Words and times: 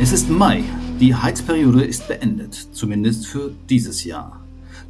Es 0.00 0.12
ist 0.12 0.30
Mai. 0.30 0.64
Die 0.98 1.14
Heizperiode 1.14 1.84
ist 1.84 2.08
beendet, 2.08 2.54
zumindest 2.72 3.26
für 3.26 3.52
dieses 3.68 4.04
Jahr. 4.04 4.40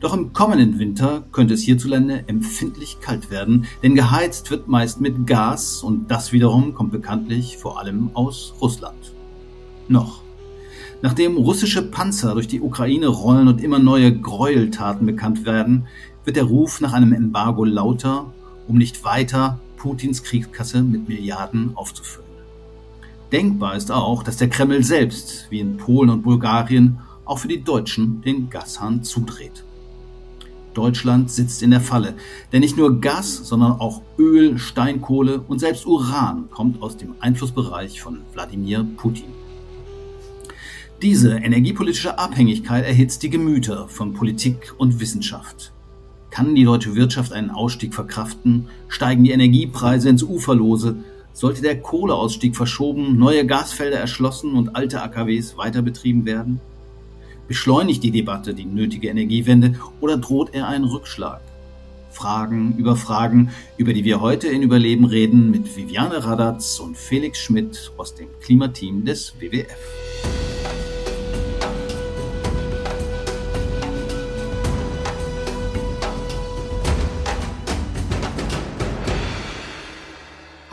Doch 0.01 0.15
im 0.15 0.33
kommenden 0.33 0.79
Winter 0.79 1.25
könnte 1.31 1.55
es 1.55 1.63
hierzulande 1.63 2.25
empfindlich 2.27 2.99
kalt 3.01 3.31
werden, 3.31 3.67
denn 3.83 3.95
geheizt 3.95 4.51
wird 4.51 4.67
meist 4.67 5.01
mit 5.01 5.27
Gas 5.27 5.83
und 5.83 6.11
das 6.11 6.33
wiederum 6.33 6.75
kommt 6.75 6.91
bekanntlich 6.91 7.59
vor 7.59 7.79
allem 7.79 8.11
aus 8.15 8.55
Russland. 8.63 9.13
Noch. 9.89 10.23
Nachdem 11.03 11.37
russische 11.37 11.83
Panzer 11.83 12.35
durch 12.35 12.49
die 12.49 12.61
Ukraine 12.61 13.09
rollen 13.09 13.49
und 13.49 13.61
immer 13.63 13.79
neue 13.79 14.19
Gräueltaten 14.19 15.07
bekannt 15.07 15.45
werden, 15.45 15.87
wird 16.25 16.37
der 16.37 16.45
Ruf 16.45 16.81
nach 16.81 16.93
einem 16.93 17.13
Embargo 17.13 17.65
lauter, 17.65 18.33
um 18.69 18.79
nicht 18.79 19.05
weiter 19.05 19.61
Putins 19.77 20.23
Kriegskasse 20.23 20.83
mit 20.83 21.09
Milliarden 21.09 21.73
aufzufüllen. 21.75 22.30
Denkbar 23.33 23.77
ist 23.77 23.93
auch, 23.93 24.25
dass 24.25 24.39
der 24.39 24.49
Kreml 24.49 24.83
selbst, 24.83 25.47
wie 25.51 25.61
in 25.61 25.77
Polen 25.77 26.11
und 26.11 26.23
Bulgarien, 26.23 26.99
auch 27.25 27.39
für 27.39 27.49
die 27.49 27.63
Deutschen 27.63 28.23
den 28.23 28.51
Gashahn 28.51 29.05
zudreht. 29.05 29.63
Deutschland 30.75 31.31
sitzt 31.31 31.63
in 31.63 31.71
der 31.71 31.81
Falle, 31.81 32.15
denn 32.53 32.61
nicht 32.61 32.77
nur 32.77 33.01
Gas, 33.01 33.37
sondern 33.37 33.73
auch 33.73 34.03
Öl, 34.19 34.59
Steinkohle 34.59 35.41
und 35.41 35.61
selbst 35.61 35.87
Uran 35.87 36.49
kommt 36.51 36.83
aus 36.83 36.97
dem 36.97 37.15
Einflussbereich 37.21 38.01
von 38.01 38.21
Wladimir 38.33 38.85
Putin. 38.97 39.31
Diese 41.03 41.37
energiepolitische 41.37 42.19
Abhängigkeit 42.19 42.85
erhitzt 42.85 43.23
die 43.23 43.31
Gemüter 43.31 43.89
von 43.89 44.13
Politik 44.13 44.75
und 44.77 45.01
Wissenschaft. 45.01 45.73
Kann 46.31 46.55
die 46.55 46.65
deutsche 46.65 46.95
Wirtschaft 46.95 47.33
einen 47.33 47.51
Ausstieg 47.51 47.95
verkraften? 47.95 48.69
Steigen 48.89 49.25
die 49.25 49.31
Energiepreise 49.31 50.09
ins 50.09 50.23
Uferlose? 50.23 50.97
Sollte 51.33 51.63
der 51.63 51.81
Kohleausstieg 51.81 52.57
verschoben, 52.57 53.19
neue 53.19 53.47
Gasfelder 53.47 53.99
erschlossen 53.99 54.55
und 54.55 54.77
alte 54.77 55.03
AKWs 55.03 55.57
weiter 55.57 55.83
betrieben 55.83 56.27
werden? 56.27 56.61
Beschleunigt 57.49 58.03
die 58.03 58.11
Debatte 58.11 58.55
die 58.55 58.65
nötige 58.65 59.09
Energiewende 59.09 59.75
oder 60.01 60.17
droht 60.17 60.55
er 60.55 60.69
ein 60.69 60.85
Rückschlag? 60.85 61.41
Fragen 62.11 62.75
über 62.77 62.97
Fragen, 62.97 63.51
über 63.77 63.93
die 63.93 64.05
wir 64.05 64.21
heute 64.21 64.49
in 64.49 64.63
Überleben 64.63 65.05
reden 65.05 65.51
mit 65.51 65.77
Viviane 65.77 66.25
Radatz 66.25 66.79
und 66.81 66.97
Felix 66.97 67.39
Schmidt 67.39 67.93
aus 67.97 68.15
dem 68.15 68.29
Klimateam 68.41 69.05
des 69.05 69.35
WWF. 69.41 70.60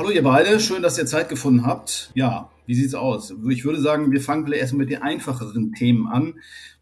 Hallo 0.07 0.15
ihr 0.15 0.23
beide, 0.23 0.61
schön, 0.61 0.81
dass 0.81 0.97
ihr 0.97 1.05
Zeit 1.05 1.27
gefunden 1.27 1.65
habt. 1.65 2.11
Ja, 2.15 2.49
wie 2.65 2.75
sieht's 2.75 2.95
aus? 2.95 3.33
Ich 3.49 3.65
würde 3.65 3.81
sagen, 3.81 4.09
wir 4.09 4.21
fangen 4.21 4.45
vielleicht 4.45 4.61
erstmal 4.61 4.85
mit 4.85 4.89
den 4.89 5.01
einfacheren 5.01 5.73
Themen 5.73 6.07
an. 6.07 6.35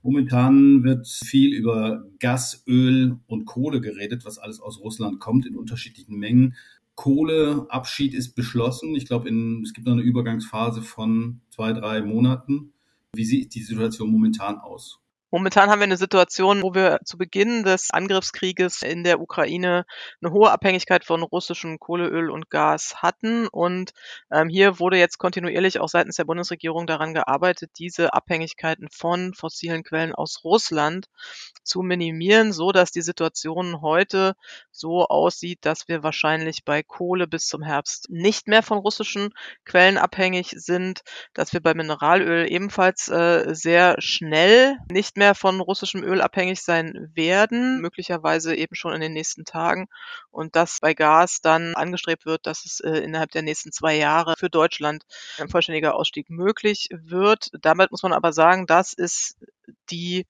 Momentan 0.04 0.84
wird 0.84 1.08
viel 1.08 1.52
über 1.52 2.06
Gas, 2.20 2.64
Öl 2.68 3.18
und 3.26 3.46
Kohle 3.46 3.82
geredet, 3.82 4.26
was 4.26 4.38
alles 4.38 4.60
aus 4.60 4.80
Russland 4.80 5.20
kommt 5.20 5.48
in 5.48 5.56
unterschiedlichen 5.56 6.20
Mengen. 6.20 6.56
Kohleabschied 6.94 8.14
ist 8.14 8.36
beschlossen. 8.36 8.94
Ich 8.94 9.08
glaube, 9.08 9.28
es 9.64 9.74
gibt 9.74 9.88
noch 9.88 9.94
eine 9.94 10.04
Übergangsphase 10.04 10.84
von 10.84 11.42
zwei, 11.50 11.74
drei 11.74 12.04
Monaten. 12.04 12.74
Wie 13.14 13.26
sieht 13.26 13.56
die 13.56 13.64
Situation 13.64 14.12
momentan 14.12 14.60
aus? 14.60 15.00
Momentan 15.36 15.70
haben 15.70 15.80
wir 15.80 15.84
eine 15.84 15.98
Situation, 15.98 16.62
wo 16.62 16.74
wir 16.74 17.00
zu 17.04 17.18
Beginn 17.18 17.64
des 17.64 17.92
Angriffskrieges 17.92 18.84
in 18.84 19.04
der 19.04 19.20
Ukraine 19.20 19.86
eine 20.22 20.32
hohe 20.32 20.50
Abhängigkeit 20.50 21.04
von 21.04 21.24
russischem 21.24 21.78
Kohle, 21.78 22.08
Öl 22.08 22.32
und 22.32 22.50
Gas 22.50 23.02
hatten. 23.02 23.50
Und 23.50 23.92
ähm, 24.32 24.48
hier 24.48 24.80
wurde 24.80 24.98
jetzt 24.98 25.18
kontinuierlich 25.18 25.82
auch 25.82 25.90
seitens 25.90 26.16
der 26.16 26.24
Bundesregierung 26.24 26.88
daran 26.88 27.14
gearbeitet, 27.14 27.72
diese 27.80 28.14
Abhängigkeiten 28.14 28.88
von 28.90 29.34
fossilen 29.34 29.84
Quellen 29.84 30.16
aus 30.16 30.46
Russland 30.46 31.10
zu 31.64 31.82
minimieren, 31.82 32.54
so 32.54 32.72
dass 32.72 32.92
die 32.92 33.02
Situation 33.02 33.82
heute 33.82 34.36
so 34.78 35.06
aussieht, 35.06 35.60
dass 35.62 35.88
wir 35.88 36.04
wahrscheinlich 36.04 36.64
bei 36.66 36.84
Kohle 36.84 37.28
bis 37.28 37.48
zum 37.48 37.64
Herbst 37.64 38.08
nicht 38.10 38.48
mehr 38.48 38.64
von 38.64 38.78
russischen 38.78 39.34
Quellen 39.66 39.98
abhängig 39.98 40.54
sind, 40.58 41.02
dass 41.34 41.54
wir 41.54 41.62
bei 41.62 41.74
Mineralöl 41.74 42.52
ebenfalls 42.52 43.08
äh, 43.08 43.54
sehr 43.56 43.96
schnell 44.00 44.78
nicht 44.92 45.18
mehr 45.18 45.36
von 45.36 45.60
russischem 45.60 46.04
Öl 46.04 46.22
abhängig 46.22 46.62
sein 46.62 47.10
werden, 47.14 47.82
möglicherweise 47.82 48.56
eben 48.56 48.76
schon 48.76 48.94
in 48.94 49.02
den 49.02 49.14
nächsten 49.14 49.46
Tagen. 49.46 49.88
Und 50.32 50.56
dass 50.56 50.80
bei 50.82 50.94
Gas 50.94 51.40
dann 51.42 51.76
angestrebt 51.76 52.26
wird, 52.26 52.46
dass 52.46 52.66
es 52.66 52.80
äh, 52.80 53.00
innerhalb 53.00 53.32
der 53.32 53.42
nächsten 53.42 53.72
zwei 53.72 53.96
Jahre 53.96 54.36
für 54.38 54.50
Deutschland 54.50 55.06
ein 55.40 55.50
vollständiger 55.50 55.96
Ausstieg 55.96 56.30
möglich 56.30 56.90
wird. 56.92 57.50
Damit 57.62 57.92
muss 57.92 58.04
man 58.04 58.14
aber 58.14 58.34
sagen, 58.34 58.68
das 58.68 58.94
ist 58.94 59.38
die 59.90 60.26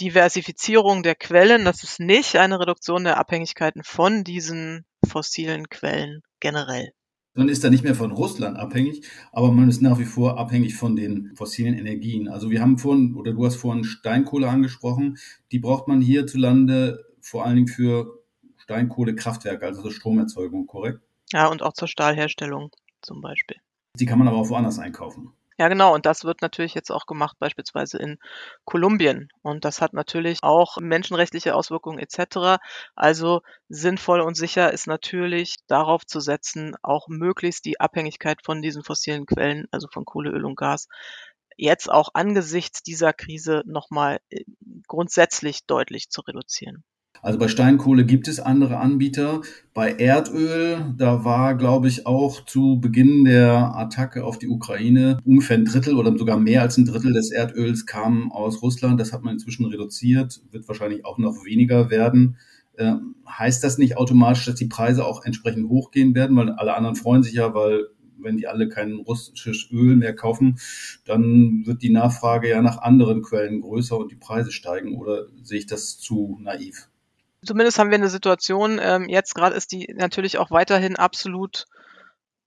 Diversifizierung 0.00 1.02
der 1.02 1.14
Quellen. 1.14 1.64
Das 1.64 1.82
ist 1.82 2.00
nicht 2.00 2.36
eine 2.36 2.60
Reduktion 2.60 3.04
der 3.04 3.18
Abhängigkeiten 3.18 3.82
von 3.84 4.24
diesen 4.24 4.84
fossilen 5.06 5.68
Quellen 5.68 6.22
generell. 6.40 6.92
Man 7.34 7.48
ist 7.48 7.64
da 7.64 7.70
nicht 7.70 7.82
mehr 7.82 7.94
von 7.94 8.12
Russland 8.12 8.58
abhängig, 8.58 9.08
aber 9.32 9.52
man 9.52 9.68
ist 9.68 9.80
nach 9.80 9.98
wie 9.98 10.04
vor 10.04 10.38
abhängig 10.38 10.74
von 10.74 10.96
den 10.96 11.34
fossilen 11.34 11.74
Energien. 11.74 12.28
Also 12.28 12.50
wir 12.50 12.60
haben 12.60 12.76
vorhin, 12.76 13.14
oder 13.16 13.32
du 13.32 13.46
hast 13.46 13.56
vorhin 13.56 13.84
Steinkohle 13.84 14.48
angesprochen, 14.48 15.16
die 15.50 15.58
braucht 15.58 15.88
man 15.88 16.02
hierzulande 16.02 17.06
vor 17.22 17.46
allen 17.46 17.56
Dingen 17.56 17.68
für 17.68 18.22
Steinkohlekraftwerke, 18.58 19.64
also 19.64 19.80
zur 19.80 19.92
Stromerzeugung, 19.92 20.66
korrekt? 20.66 21.00
Ja, 21.32 21.46
und 21.46 21.62
auch 21.62 21.72
zur 21.72 21.88
Stahlherstellung 21.88 22.70
zum 23.00 23.22
Beispiel. 23.22 23.56
Die 23.98 24.06
kann 24.06 24.18
man 24.18 24.28
aber 24.28 24.36
auch 24.36 24.50
woanders 24.50 24.78
einkaufen. 24.78 25.32
Ja, 25.62 25.68
genau. 25.68 25.94
Und 25.94 26.06
das 26.06 26.24
wird 26.24 26.42
natürlich 26.42 26.74
jetzt 26.74 26.90
auch 26.90 27.06
gemacht, 27.06 27.36
beispielsweise 27.38 27.96
in 27.96 28.18
Kolumbien. 28.64 29.28
Und 29.42 29.64
das 29.64 29.80
hat 29.80 29.92
natürlich 29.92 30.40
auch 30.42 30.78
menschenrechtliche 30.78 31.54
Auswirkungen 31.54 32.00
etc. 32.00 32.58
Also 32.96 33.42
sinnvoll 33.68 34.22
und 34.22 34.34
sicher 34.36 34.72
ist 34.72 34.88
natürlich 34.88 35.54
darauf 35.68 36.04
zu 36.04 36.18
setzen, 36.18 36.74
auch 36.82 37.06
möglichst 37.06 37.64
die 37.64 37.78
Abhängigkeit 37.78 38.42
von 38.44 38.60
diesen 38.60 38.82
fossilen 38.82 39.24
Quellen, 39.24 39.66
also 39.70 39.86
von 39.92 40.04
Kohle, 40.04 40.30
Öl 40.30 40.44
und 40.46 40.56
Gas, 40.56 40.88
jetzt 41.56 41.88
auch 41.88 42.08
angesichts 42.14 42.82
dieser 42.82 43.12
Krise 43.12 43.62
nochmal 43.64 44.18
äh, 44.30 44.42
grundsätzlich 44.88 45.64
deutlich 45.66 46.10
zu 46.10 46.22
reduzieren. 46.22 46.82
Also 47.22 47.38
bei 47.38 47.46
Steinkohle 47.46 48.04
gibt 48.04 48.26
es 48.26 48.40
andere 48.40 48.78
Anbieter. 48.78 49.42
Bei 49.74 49.92
Erdöl, 49.92 50.92
da 50.98 51.24
war, 51.24 51.54
glaube 51.56 51.86
ich, 51.86 52.04
auch 52.04 52.44
zu 52.44 52.80
Beginn 52.80 53.24
der 53.24 53.76
Attacke 53.76 54.24
auf 54.24 54.40
die 54.40 54.48
Ukraine 54.48 55.18
ungefähr 55.24 55.56
ein 55.56 55.64
Drittel 55.64 55.96
oder 55.96 56.18
sogar 56.18 56.36
mehr 56.36 56.62
als 56.62 56.78
ein 56.78 56.84
Drittel 56.84 57.12
des 57.12 57.30
Erdöls 57.30 57.86
kam 57.86 58.32
aus 58.32 58.60
Russland. 58.60 59.00
Das 59.00 59.12
hat 59.12 59.22
man 59.22 59.34
inzwischen 59.34 59.66
reduziert, 59.66 60.42
wird 60.50 60.66
wahrscheinlich 60.66 61.04
auch 61.04 61.16
noch 61.18 61.44
weniger 61.44 61.90
werden. 61.90 62.38
Äh, 62.74 62.94
heißt 63.28 63.62
das 63.62 63.78
nicht 63.78 63.96
automatisch, 63.96 64.46
dass 64.46 64.56
die 64.56 64.66
Preise 64.66 65.04
auch 65.04 65.24
entsprechend 65.24 65.68
hochgehen 65.68 66.16
werden? 66.16 66.36
Weil 66.36 66.50
alle 66.50 66.74
anderen 66.74 66.96
freuen 66.96 67.22
sich 67.22 67.34
ja, 67.34 67.54
weil 67.54 67.86
wenn 68.18 68.36
die 68.36 68.48
alle 68.48 68.68
kein 68.68 68.94
russisches 68.94 69.68
Öl 69.70 69.94
mehr 69.94 70.16
kaufen, 70.16 70.58
dann 71.04 71.62
wird 71.66 71.82
die 71.82 71.90
Nachfrage 71.90 72.48
ja 72.48 72.62
nach 72.62 72.78
anderen 72.78 73.22
Quellen 73.22 73.60
größer 73.60 73.96
und 73.96 74.10
die 74.10 74.16
Preise 74.16 74.50
steigen. 74.50 74.96
Oder 74.96 75.26
sehe 75.44 75.58
ich 75.58 75.66
das 75.66 75.98
zu 75.98 76.36
naiv? 76.40 76.88
Zumindest 77.44 77.78
haben 77.78 77.90
wir 77.90 77.96
eine 77.96 78.08
Situation, 78.08 78.78
ähm, 78.80 79.08
jetzt 79.08 79.34
gerade 79.34 79.56
ist 79.56 79.72
die 79.72 79.92
natürlich 79.94 80.38
auch 80.38 80.50
weiterhin 80.50 80.96
absolut 80.96 81.66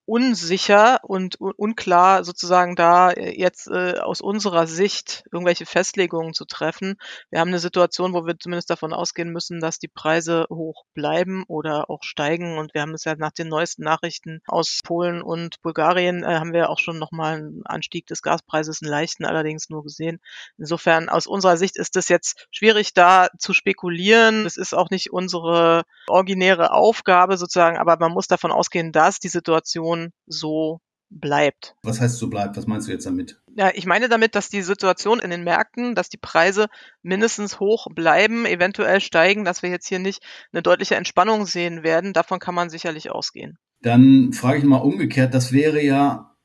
unsicher 0.06 1.00
und 1.04 1.40
unklar 1.40 2.24
sozusagen 2.24 2.76
da 2.76 3.12
äh, 3.12 3.38
jetzt 3.40 3.68
äh, 3.68 3.98
aus 4.00 4.22
unserer 4.22 4.68
Sicht 4.68 5.24
irgendwelche 5.32 5.66
Festlegungen 5.66 6.34
zu 6.34 6.46
treffen. 6.46 6.98
Wir 7.32 7.40
haben 7.40 7.48
eine 7.48 7.60
Situation, 7.60 8.14
wo 8.14 8.26
wir 8.26 8.38
zumindest 8.38 8.70
davon 8.70 8.94
ausgehen 8.94 9.32
müssen, 9.32 9.60
dass 9.60 9.80
die 9.80 9.88
Preise 9.88 10.46
hoch 10.50 10.86
bleiben 10.94 11.44
oder 11.48 11.90
auch 11.90 12.04
steigen. 12.04 12.58
Und 12.58 12.74
wir 12.74 12.82
haben 12.82 12.94
es 12.94 13.06
ja 13.06 13.16
nach 13.16 13.32
den 13.32 13.48
neuesten 13.48 13.84
Nachrichten 13.84 14.42
aus 14.48 14.80
Polen 14.84 15.22
und 15.22 15.62
Bulgarien 15.62 16.24
äh, 16.24 16.36
haben 16.36 16.54
wir 16.54 16.70
auch 16.70 16.80
schon 16.80 17.00
nochmal 17.00 17.38
einen 17.38 17.66
Anstieg 17.66 18.06
des 18.08 18.22
Gaspreises, 18.22 18.82
einen 18.82 18.92
leichten 18.92 19.26
allerdings 19.26 19.70
nur 19.70 19.84
gesehen. 19.84 20.20
Insofern 20.58 21.10
aus 21.10 21.26
unserer 21.26 21.58
Sicht 21.58 21.78
ist 21.78 21.96
es 21.96 22.10
jetzt 22.10 22.48
schwierig 22.52 22.94
da 22.94 23.30
zu 23.40 23.54
spekulieren. 23.54 24.46
Es 24.46 24.58
ist 24.58 24.74
auch 24.74 24.92
nicht 24.92 25.12
unsere 25.12 25.84
originäre 26.08 26.72
Aufgabe 26.72 27.38
sozusagen, 27.38 27.78
aber 27.78 27.98
man 27.98 28.12
muss 28.12 28.28
davon 28.28 28.52
ausgehen, 28.52 28.92
dass 28.92 29.20
die 29.20 29.30
Situation 29.30 29.95
Situation 29.96 30.12
so 30.26 30.80
bleibt. 31.10 31.76
Was 31.84 32.02
heißt 32.02 32.18
so 32.18 32.30
bleibt? 32.30 32.58
Was 32.58 32.68
meinst 32.68 32.88
du 32.88 32.92
jetzt 32.92 33.06
damit? 33.06 33.40
Ja, 33.56 33.72
ich 33.74 33.86
meine 33.86 34.10
damit, 34.10 34.36
dass 34.36 34.50
die 34.50 34.64
Situation 34.64 35.20
in 35.20 35.30
den 35.30 35.44
Märkten, 35.44 35.96
dass 35.96 36.10
die 36.10 36.18
Preise 36.18 36.68
mindestens 37.04 37.60
hoch 37.60 37.88
bleiben, 37.94 38.46
eventuell 38.46 39.00
steigen, 39.00 39.46
dass 39.46 39.62
wir 39.62 39.70
jetzt 39.70 39.88
hier 39.88 40.00
nicht 40.00 40.24
eine 40.52 40.62
deutliche 40.62 40.96
Entspannung 40.96 41.46
sehen 41.46 41.84
werden. 41.84 42.12
Davon 42.12 42.40
kann 42.40 42.56
man 42.56 42.70
sicherlich 42.70 43.12
ausgehen. 43.12 43.58
Dann 43.82 44.34
frage 44.34 44.60
ich 44.60 44.64
mal 44.66 44.78
umgekehrt, 44.78 45.34
das 45.34 45.52
wäre 45.52 45.82
ja 45.82 46.36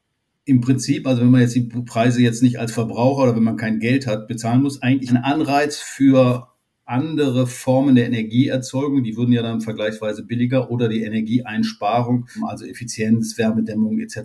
im 0.45 0.61
Prinzip, 0.61 1.07
also 1.07 1.23
wenn 1.23 1.31
man 1.31 1.41
jetzt 1.41 1.55
die 1.55 1.69
Preise 1.87 2.21
jetzt 2.23 2.43
nicht 2.43 2.59
als 2.59 2.73
Verbraucher 2.73 3.23
oder 3.25 3.37
wenn 3.37 3.43
man 3.43 3.57
kein 3.57 3.81
Geld 3.81 4.07
hat, 4.07 4.29
bezahlen 4.29 4.63
muss, 4.63 4.83
eigentlich 4.83 5.11
ein 5.11 5.17
Anreiz 5.17 5.79
für 5.79 6.50
andere 6.91 7.47
Formen 7.47 7.95
der 7.95 8.07
Energieerzeugung, 8.07 9.03
die 9.03 9.17
würden 9.17 9.33
ja 9.33 9.43
dann 9.43 9.61
vergleichsweise 9.61 10.25
billiger 10.25 10.71
oder 10.71 10.89
die 10.89 11.05
Energieeinsparung, 11.05 12.27
also 12.47 12.65
Effizienz, 12.67 13.39
Wärmedämmung 13.39 14.01
etc., 14.01 14.17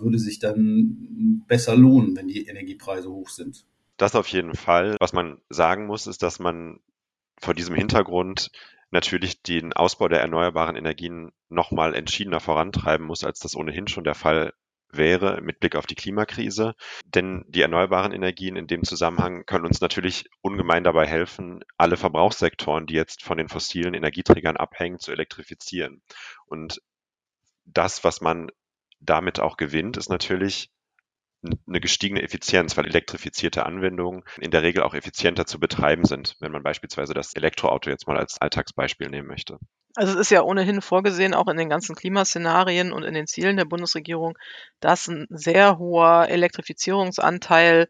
würde 0.00 0.18
sich 0.18 0.38
dann 0.38 1.44
besser 1.48 1.74
lohnen, 1.74 2.14
wenn 2.16 2.28
die 2.28 2.46
Energiepreise 2.46 3.10
hoch 3.10 3.30
sind. 3.30 3.64
Das 3.96 4.14
auf 4.14 4.28
jeden 4.28 4.54
Fall. 4.54 4.96
Was 5.00 5.12
man 5.12 5.38
sagen 5.48 5.86
muss, 5.86 6.06
ist, 6.06 6.22
dass 6.22 6.38
man 6.38 6.80
vor 7.40 7.54
diesem 7.54 7.74
Hintergrund 7.74 8.50
natürlich 8.90 9.42
den 9.42 9.72
Ausbau 9.72 10.08
der 10.08 10.20
erneuerbaren 10.20 10.76
Energien 10.76 11.32
nochmal 11.48 11.94
entschiedener 11.94 12.40
vorantreiben 12.40 13.06
muss, 13.06 13.24
als 13.24 13.40
das 13.40 13.56
ohnehin 13.56 13.88
schon 13.88 14.04
der 14.04 14.14
Fall 14.14 14.52
wäre 14.92 15.40
mit 15.40 15.60
Blick 15.60 15.76
auf 15.76 15.86
die 15.86 15.94
Klimakrise. 15.94 16.74
Denn 17.04 17.44
die 17.48 17.62
erneuerbaren 17.62 18.12
Energien 18.12 18.56
in 18.56 18.66
dem 18.66 18.84
Zusammenhang 18.84 19.44
können 19.46 19.66
uns 19.66 19.80
natürlich 19.80 20.26
ungemein 20.40 20.84
dabei 20.84 21.06
helfen, 21.06 21.64
alle 21.76 21.96
Verbrauchssektoren, 21.96 22.86
die 22.86 22.94
jetzt 22.94 23.22
von 23.22 23.38
den 23.38 23.48
fossilen 23.48 23.94
Energieträgern 23.94 24.56
abhängen, 24.56 24.98
zu 24.98 25.12
elektrifizieren. 25.12 26.02
Und 26.46 26.80
das, 27.64 28.04
was 28.04 28.20
man 28.20 28.50
damit 29.00 29.40
auch 29.40 29.56
gewinnt, 29.56 29.96
ist 29.96 30.08
natürlich 30.08 30.70
eine 31.66 31.80
gestiegene 31.80 32.22
Effizienz, 32.22 32.76
weil 32.76 32.86
elektrifizierte 32.86 33.66
Anwendungen 33.66 34.22
in 34.38 34.52
der 34.52 34.62
Regel 34.62 34.82
auch 34.82 34.94
effizienter 34.94 35.44
zu 35.44 35.58
betreiben 35.58 36.04
sind, 36.04 36.36
wenn 36.38 36.52
man 36.52 36.62
beispielsweise 36.62 37.14
das 37.14 37.34
Elektroauto 37.34 37.90
jetzt 37.90 38.06
mal 38.06 38.16
als 38.16 38.40
Alltagsbeispiel 38.40 39.08
nehmen 39.08 39.26
möchte. 39.26 39.58
Also 39.94 40.14
es 40.14 40.20
ist 40.20 40.30
ja 40.30 40.42
ohnehin 40.42 40.80
vorgesehen, 40.80 41.34
auch 41.34 41.48
in 41.48 41.56
den 41.56 41.68
ganzen 41.68 41.94
Klimaszenarien 41.94 42.92
und 42.92 43.02
in 43.02 43.14
den 43.14 43.26
Zielen 43.26 43.56
der 43.56 43.66
Bundesregierung, 43.66 44.38
dass 44.80 45.08
ein 45.08 45.26
sehr 45.28 45.78
hoher 45.78 46.28
Elektrifizierungsanteil 46.28 47.88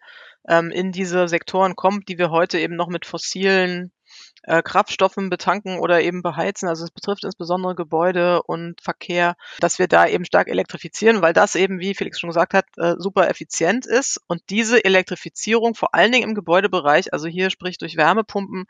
ähm, 0.48 0.70
in 0.70 0.90
diese 0.90 1.28
Sektoren 1.28 1.76
kommt, 1.76 2.08
die 2.08 2.18
wir 2.18 2.30
heute 2.30 2.58
eben 2.58 2.74
noch 2.74 2.88
mit 2.88 3.06
fossilen 3.06 3.92
äh, 4.42 4.62
Kraftstoffen 4.62 5.30
betanken 5.30 5.78
oder 5.78 6.02
eben 6.02 6.22
beheizen. 6.22 6.68
Also 6.68 6.84
es 6.84 6.90
betrifft 6.90 7.24
insbesondere 7.24 7.74
Gebäude 7.74 8.42
und 8.42 8.80
Verkehr, 8.80 9.36
dass 9.60 9.78
wir 9.78 9.88
da 9.88 10.06
eben 10.06 10.24
stark 10.24 10.48
elektrifizieren, 10.48 11.22
weil 11.22 11.32
das 11.32 11.54
eben, 11.54 11.78
wie 11.78 11.94
Felix 11.94 12.18
schon 12.18 12.30
gesagt 12.30 12.54
hat, 12.54 12.66
äh, 12.76 12.94
super 12.98 13.28
effizient 13.28 13.86
ist. 13.86 14.20
Und 14.26 14.42
diese 14.50 14.84
Elektrifizierung, 14.84 15.74
vor 15.74 15.94
allen 15.94 16.12
Dingen 16.12 16.28
im 16.30 16.34
Gebäudebereich, 16.34 17.12
also 17.12 17.28
hier 17.28 17.50
sprich 17.50 17.78
durch 17.78 17.96
Wärmepumpen, 17.96 18.66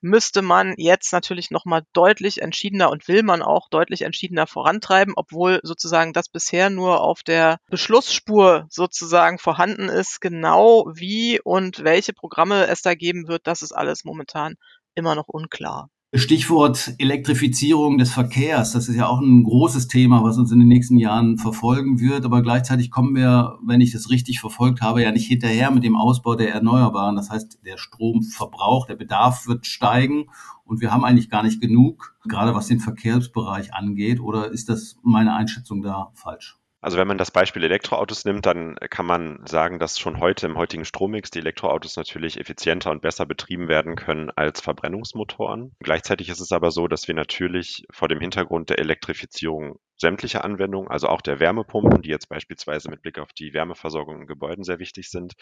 müsste 0.00 0.42
man 0.42 0.74
jetzt 0.76 1.12
natürlich 1.12 1.50
nochmal 1.50 1.82
deutlich 1.92 2.42
entschiedener 2.42 2.90
und 2.90 3.06
will 3.06 3.22
man 3.22 3.42
auch 3.42 3.68
deutlich 3.68 4.02
entschiedener 4.02 4.46
vorantreiben, 4.46 5.14
obwohl 5.16 5.60
sozusagen 5.62 6.12
das 6.12 6.28
bisher 6.28 6.70
nur 6.70 7.00
auf 7.00 7.22
der 7.22 7.58
Beschlussspur 7.70 8.66
sozusagen 8.68 9.38
vorhanden 9.38 9.88
ist. 9.88 10.20
Genau 10.20 10.90
wie 10.92 11.40
und 11.40 11.84
welche 11.84 12.12
Programme 12.12 12.66
es 12.66 12.82
da 12.82 12.94
geben 12.94 13.28
wird, 13.28 13.46
das 13.46 13.62
ist 13.62 13.72
alles 13.72 14.04
momentan 14.04 14.56
immer 14.94 15.14
noch 15.14 15.28
unklar. 15.28 15.88
Stichwort 16.14 16.92
Elektrifizierung 16.98 17.96
des 17.96 18.12
Verkehrs. 18.12 18.72
Das 18.72 18.86
ist 18.86 18.96
ja 18.96 19.06
auch 19.06 19.20
ein 19.20 19.44
großes 19.44 19.88
Thema, 19.88 20.22
was 20.22 20.36
uns 20.36 20.52
in 20.52 20.58
den 20.58 20.68
nächsten 20.68 20.98
Jahren 20.98 21.38
verfolgen 21.38 22.00
wird. 22.00 22.26
Aber 22.26 22.42
gleichzeitig 22.42 22.90
kommen 22.90 23.14
wir, 23.14 23.58
wenn 23.64 23.80
ich 23.80 23.92
das 23.92 24.10
richtig 24.10 24.38
verfolgt 24.38 24.82
habe, 24.82 25.02
ja 25.02 25.10
nicht 25.10 25.26
hinterher 25.26 25.70
mit 25.70 25.84
dem 25.84 25.96
Ausbau 25.96 26.34
der 26.34 26.52
Erneuerbaren. 26.52 27.16
Das 27.16 27.30
heißt, 27.30 27.60
der 27.64 27.78
Stromverbrauch, 27.78 28.86
der 28.86 28.96
Bedarf 28.96 29.46
wird 29.46 29.64
steigen 29.64 30.26
und 30.64 30.82
wir 30.82 30.92
haben 30.92 31.04
eigentlich 31.06 31.30
gar 31.30 31.42
nicht 31.42 31.62
genug, 31.62 32.14
gerade 32.28 32.54
was 32.54 32.66
den 32.66 32.80
Verkehrsbereich 32.80 33.72
angeht. 33.72 34.20
Oder 34.20 34.50
ist 34.52 34.68
das 34.68 34.96
meine 35.02 35.34
Einschätzung 35.34 35.80
da 35.80 36.10
falsch? 36.12 36.58
Also 36.84 36.98
wenn 36.98 37.06
man 37.06 37.16
das 37.16 37.30
Beispiel 37.30 37.62
Elektroautos 37.62 38.24
nimmt, 38.24 38.44
dann 38.44 38.74
kann 38.90 39.06
man 39.06 39.46
sagen, 39.46 39.78
dass 39.78 40.00
schon 40.00 40.18
heute 40.18 40.46
im 40.46 40.58
heutigen 40.58 40.84
Strommix 40.84 41.30
die 41.30 41.38
Elektroautos 41.38 41.96
natürlich 41.96 42.40
effizienter 42.40 42.90
und 42.90 43.02
besser 43.02 43.24
betrieben 43.24 43.68
werden 43.68 43.94
können 43.94 44.32
als 44.34 44.60
Verbrennungsmotoren. 44.60 45.76
Gleichzeitig 45.78 46.28
ist 46.28 46.40
es 46.40 46.50
aber 46.50 46.72
so, 46.72 46.88
dass 46.88 47.06
wir 47.06 47.14
natürlich 47.14 47.84
vor 47.92 48.08
dem 48.08 48.18
Hintergrund 48.18 48.68
der 48.68 48.80
Elektrifizierung 48.80 49.78
sämtlicher 49.96 50.44
Anwendungen, 50.44 50.90
also 50.90 51.06
auch 51.06 51.20
der 51.20 51.38
Wärmepumpen, 51.38 52.02
die 52.02 52.10
jetzt 52.10 52.28
beispielsweise 52.28 52.90
mit 52.90 53.00
Blick 53.00 53.20
auf 53.20 53.32
die 53.32 53.54
Wärmeversorgung 53.54 54.22
in 54.22 54.26
Gebäuden 54.26 54.64
sehr 54.64 54.80
wichtig 54.80 55.08
sind, 55.08 55.34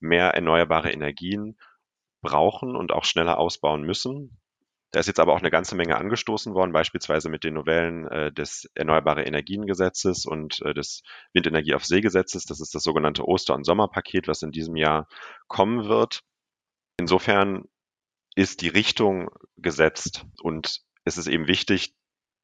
mehr 0.00 0.30
erneuerbare 0.30 0.90
Energien 0.90 1.58
brauchen 2.22 2.74
und 2.74 2.92
auch 2.92 3.04
schneller 3.04 3.36
ausbauen 3.36 3.82
müssen. 3.82 4.40
Da 4.90 5.00
ist 5.00 5.06
jetzt 5.06 5.20
aber 5.20 5.34
auch 5.34 5.40
eine 5.40 5.50
ganze 5.50 5.74
Menge 5.76 5.96
angestoßen 5.96 6.54
worden, 6.54 6.72
beispielsweise 6.72 7.28
mit 7.28 7.44
den 7.44 7.54
Novellen 7.54 8.06
äh, 8.08 8.32
des 8.32 8.70
Erneuerbare 8.74 9.24
Energien 9.24 9.66
Gesetzes 9.66 10.24
und 10.24 10.62
äh, 10.62 10.72
des 10.72 11.02
Windenergie 11.34 11.74
auf 11.74 11.84
See 11.84 12.00
Gesetzes. 12.00 12.46
Das 12.46 12.60
ist 12.60 12.74
das 12.74 12.84
sogenannte 12.84 13.26
Oster- 13.26 13.54
und 13.54 13.64
Sommerpaket, 13.64 14.28
was 14.28 14.42
in 14.42 14.50
diesem 14.50 14.76
Jahr 14.76 15.06
kommen 15.46 15.88
wird. 15.88 16.22
Insofern 16.98 17.64
ist 18.34 18.62
die 18.62 18.68
Richtung 18.68 19.30
gesetzt 19.56 20.24
und 20.42 20.80
es 21.04 21.18
ist 21.18 21.26
eben 21.26 21.48
wichtig, 21.48 21.94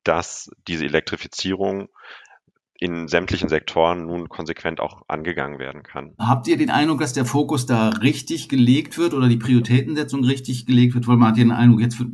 dass 0.03 0.51
diese 0.69 0.85
Elektrifizierung 0.85 1.89
in 2.79 3.09
sämtlichen 3.09 3.49
Sektoren 3.49 4.07
nun 4.07 4.29
konsequent 4.29 4.81
auch 4.81 5.03
angegangen 5.09 5.59
werden 5.59 5.83
kann. 5.83 6.13
Habt 6.19 6.49
ihr 6.49 6.57
den 6.57 6.71
Eindruck, 6.71 7.01
dass 7.01 7.13
der 7.13 7.25
Fokus 7.25 7.67
da 7.67 7.91
richtig 7.91 8.49
gelegt 8.49 8.99
wird 8.99 9.15
oder 9.15 9.29
die 9.29 9.37
Prioritätensetzung 9.37 10.25
richtig 10.25 10.67
gelegt 10.67 10.95
wird? 10.95 11.07
Weil 11.07 11.17
man 11.17 11.29
hat 11.29 11.37
den 11.37 11.53
Eindruck, 11.53 11.81
jetzt 11.81 11.99
wird 11.99 12.11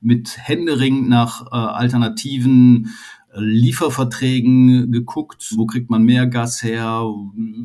mit 0.00 0.36
Händering 0.38 1.08
nach 1.08 1.46
äh, 1.46 1.54
alternativen 1.54 2.94
äh, 3.32 3.40
Lieferverträgen 3.40 4.90
geguckt, 4.92 5.52
wo 5.56 5.66
kriegt 5.66 5.90
man 5.90 6.02
mehr 6.02 6.26
Gas 6.26 6.62
her, 6.62 7.04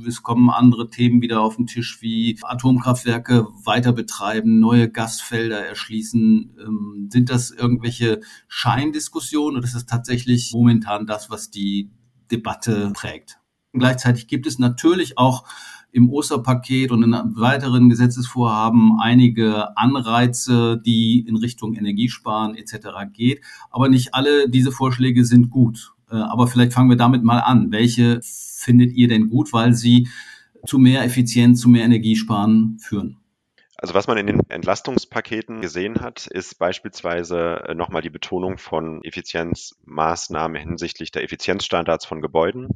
es 0.07 0.21
kommen 0.21 0.49
andere 0.49 0.89
Themen 0.89 1.21
wieder 1.21 1.41
auf 1.41 1.55
den 1.55 1.67
Tisch 1.67 2.01
wie 2.01 2.37
Atomkraftwerke 2.43 3.47
weiter 3.63 3.93
betreiben, 3.93 4.59
neue 4.59 4.89
Gasfelder 4.89 5.65
erschließen. 5.65 6.55
Ähm, 6.59 7.09
sind 7.11 7.29
das 7.29 7.51
irgendwelche 7.51 8.21
Scheindiskussionen 8.47 9.57
oder 9.57 9.65
ist 9.65 9.75
es 9.75 9.85
tatsächlich 9.85 10.51
momentan 10.53 11.07
das, 11.07 11.29
was 11.29 11.49
die 11.49 11.89
Debatte 12.33 12.91
prägt. 12.93 13.39
Und 13.71 13.79
gleichzeitig 13.79 14.27
gibt 14.27 14.45
es 14.45 14.59
natürlich 14.59 15.17
auch 15.17 15.45
im 15.91 16.09
Osterpaket 16.09 16.91
und 16.91 17.03
in 17.03 17.13
weiteren 17.35 17.87
Gesetzesvorhaben 17.87 18.99
einige 18.99 19.77
Anreize, 19.77 20.81
die 20.83 21.19
in 21.27 21.37
Richtung 21.37 21.75
Energiesparen 21.75 22.55
etc. 22.55 22.87
geht. 23.13 23.41
Aber 23.69 23.89
nicht 23.89 24.13
alle 24.15 24.49
diese 24.49 24.71
Vorschläge 24.71 25.23
sind 25.23 25.51
gut. 25.51 25.93
Äh, 26.09 26.15
aber 26.15 26.47
vielleicht 26.47 26.73
fangen 26.73 26.89
wir 26.89 26.97
damit 26.97 27.23
mal 27.23 27.39
an. 27.39 27.71
Welche 27.71 28.19
findet 28.23 28.93
ihr 28.93 29.07
denn 29.07 29.29
gut, 29.29 29.53
weil 29.53 29.73
sie 29.73 30.07
zu 30.65 30.79
mehr 30.79 31.03
Effizienz, 31.03 31.61
zu 31.61 31.69
mehr 31.69 31.85
Energiesparen 31.85 32.79
führen? 32.79 33.17
Also 33.83 33.95
was 33.95 34.07
man 34.07 34.17
in 34.17 34.27
den 34.27 34.49
Entlastungspaketen 34.49 35.59
gesehen 35.59 35.99
hat, 35.99 36.27
ist 36.27 36.57
beispielsweise 36.57 37.65
äh, 37.67 37.75
nochmal 37.75 38.01
die 38.01 38.09
Betonung 38.09 38.57
von 38.57 39.03
Effizienzmaßnahmen 39.03 40.55
hinsichtlich 40.55 41.11
der 41.11 41.25
Effizienzstandards 41.25 42.05
von 42.05 42.21
Gebäuden. 42.21 42.69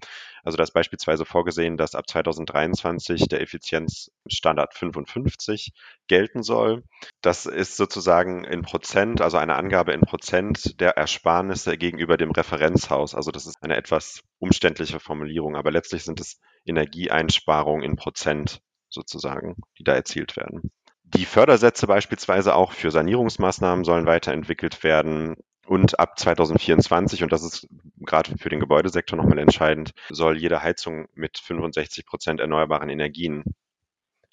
Also 0.43 0.57
da 0.57 0.65
ist 0.65 0.73
beispielsweise 0.73 1.23
vorgesehen, 1.23 1.77
dass 1.77 1.95
ab 1.95 2.09
2023 2.09 3.29
der 3.29 3.39
Effizienzstandard 3.39 4.73
55 4.73 5.71
gelten 6.07 6.43
soll. 6.43 6.83
Das 7.21 7.45
ist 7.45 7.77
sozusagen 7.77 8.43
in 8.43 8.63
Prozent, 8.63 9.21
also 9.21 9.37
eine 9.37 9.55
Angabe 9.55 9.93
in 9.93 10.01
Prozent 10.01 10.77
der 10.81 10.97
Ersparnisse 10.97 11.77
gegenüber 11.77 12.17
dem 12.17 12.31
Referenzhaus. 12.31 13.15
Also 13.15 13.31
das 13.31 13.45
ist 13.45 13.63
eine 13.63 13.77
etwas 13.77 14.23
umständliche 14.39 14.99
Formulierung, 14.99 15.55
aber 15.55 15.71
letztlich 15.71 16.03
sind 16.03 16.19
es 16.19 16.41
Energieeinsparungen 16.65 17.85
in 17.85 17.95
Prozent 17.95 18.59
sozusagen, 18.89 19.55
die 19.79 19.85
da 19.85 19.93
erzielt 19.93 20.35
werden. 20.35 20.69
Die 21.13 21.25
Fördersätze 21.25 21.87
beispielsweise 21.87 22.53
auch 22.53 22.73
für 22.73 22.91
Sanierungsmaßnahmen 22.91 23.85
sollen 23.85 24.05
weiterentwickelt 24.05 24.83
werden. 24.83 25.35
Und 25.65 25.99
ab 25.99 26.17
2024, 26.19 27.23
und 27.23 27.31
das 27.31 27.43
ist 27.43 27.67
gerade 27.99 28.37
für 28.37 28.49
den 28.49 28.59
Gebäudesektor 28.59 29.17
nochmal 29.17 29.39
entscheidend, 29.39 29.91
soll 30.09 30.37
jede 30.37 30.61
Heizung 30.61 31.07
mit 31.13 31.37
65 31.37 32.05
Prozent 32.05 32.39
erneuerbaren 32.39 32.89
Energien 32.89 33.43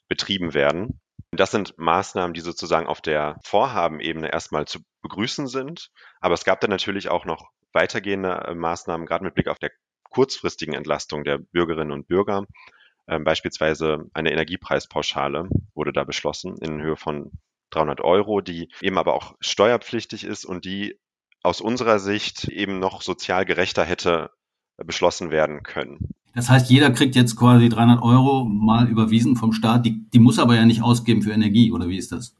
betrieben 0.08 0.54
werden. 0.54 1.00
Das 1.32 1.50
sind 1.50 1.76
Maßnahmen, 1.78 2.34
die 2.34 2.40
sozusagen 2.40 2.86
auf 2.86 3.00
der 3.00 3.38
Vorhabenebene 3.44 4.32
erstmal 4.32 4.66
zu 4.66 4.80
begrüßen 5.02 5.46
sind. 5.48 5.90
Aber 6.20 6.34
es 6.34 6.44
gab 6.44 6.60
dann 6.60 6.70
natürlich 6.70 7.08
auch 7.08 7.24
noch 7.24 7.50
weitergehende 7.72 8.44
äh, 8.46 8.54
Maßnahmen, 8.54 9.06
gerade 9.06 9.24
mit 9.24 9.34
Blick 9.34 9.48
auf 9.48 9.58
der 9.58 9.70
kurzfristigen 10.10 10.74
Entlastung 10.74 11.24
der 11.24 11.38
Bürgerinnen 11.38 11.90
und 11.90 12.06
Bürger, 12.06 12.46
beispielsweise 13.06 14.06
eine 14.14 14.32
Energiepreispauschale 14.32 15.48
wurde 15.74 15.92
da 15.92 16.04
beschlossen 16.04 16.56
in 16.60 16.80
Höhe 16.80 16.96
von 16.96 17.32
300 17.70 18.00
Euro, 18.00 18.40
die 18.40 18.68
eben 18.80 18.98
aber 18.98 19.14
auch 19.14 19.34
steuerpflichtig 19.40 20.24
ist 20.24 20.44
und 20.44 20.64
die 20.64 20.98
aus 21.42 21.60
unserer 21.60 21.98
Sicht 21.98 22.48
eben 22.48 22.78
noch 22.78 23.02
sozial 23.02 23.44
gerechter 23.44 23.84
hätte 23.84 24.30
beschlossen 24.76 25.30
werden 25.30 25.62
können. 25.62 25.98
Das 26.34 26.50
heißt, 26.50 26.68
jeder 26.70 26.90
kriegt 26.90 27.14
jetzt 27.14 27.36
quasi 27.36 27.68
300 27.68 28.02
Euro 28.02 28.44
mal 28.44 28.88
überwiesen 28.88 29.36
vom 29.36 29.52
Staat. 29.52 29.86
Die, 29.86 30.08
die 30.10 30.18
muss 30.18 30.38
aber 30.38 30.56
ja 30.56 30.64
nicht 30.64 30.82
ausgeben 30.82 31.22
für 31.22 31.30
Energie, 31.30 31.70
oder 31.70 31.88
wie 31.88 31.96
ist 31.96 32.10
das? 32.10 32.36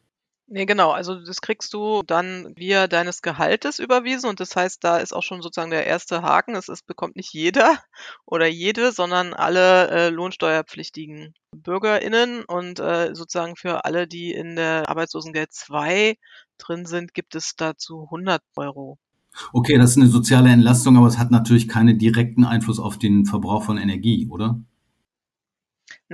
Nee, 0.47 0.67
genau. 0.67 0.91
Also 0.91 1.15
das 1.25 1.41
kriegst 1.41 1.73
du 1.73 2.03
dann 2.07 2.53
via 2.57 2.87
deines 2.87 3.23
Gehaltes 3.23 3.79
überwiesen 3.79 4.29
und 4.29 4.41
das 4.41 4.55
heißt, 4.55 4.85
da 4.85 4.99
ist 4.99 5.15
auch 5.15 5.23
schon 5.23 5.41
sozusagen 5.41 5.71
der 5.71 5.87
erste 5.87 6.21
Haken. 6.23 6.55
Es, 6.55 6.69
bekommt 6.83 7.17
nicht 7.17 7.33
jeder 7.33 7.79
oder 8.27 8.47
jede, 8.47 8.93
sondern 8.93 9.33
alle 9.33 9.89
äh, 9.91 10.09
lohnsteuerpflichtigen 10.11 11.35
BürgerInnen 11.57 12.45
und 12.45 12.79
äh, 12.79 13.15
sozusagen 13.15 13.57
für 13.57 13.87
alle, 13.87 14.07
die 14.07 14.33
in 14.33 14.55
der 14.57 14.89
Arbeitslosengeld 14.89 15.53
2 15.53 16.17
drin 16.59 16.85
sind, 16.85 17.15
gibt 17.15 17.35
es 17.35 17.57
dazu 17.57 18.05
100 18.05 18.43
Euro. 18.57 18.99
Okay, 19.53 19.79
das 19.79 19.93
ist 19.93 19.97
eine 19.97 20.09
soziale 20.09 20.51
Entlastung, 20.51 20.97
aber 20.97 21.07
es 21.07 21.19
hat 21.19 21.31
natürlich 21.31 21.69
keinen 21.69 21.99
direkten 21.99 22.45
Einfluss 22.45 22.79
auf 22.79 22.99
den 22.99 23.25
Verbrauch 23.25 23.65
von 23.65 23.79
Energie, 23.79 24.29
oder? 24.31 24.61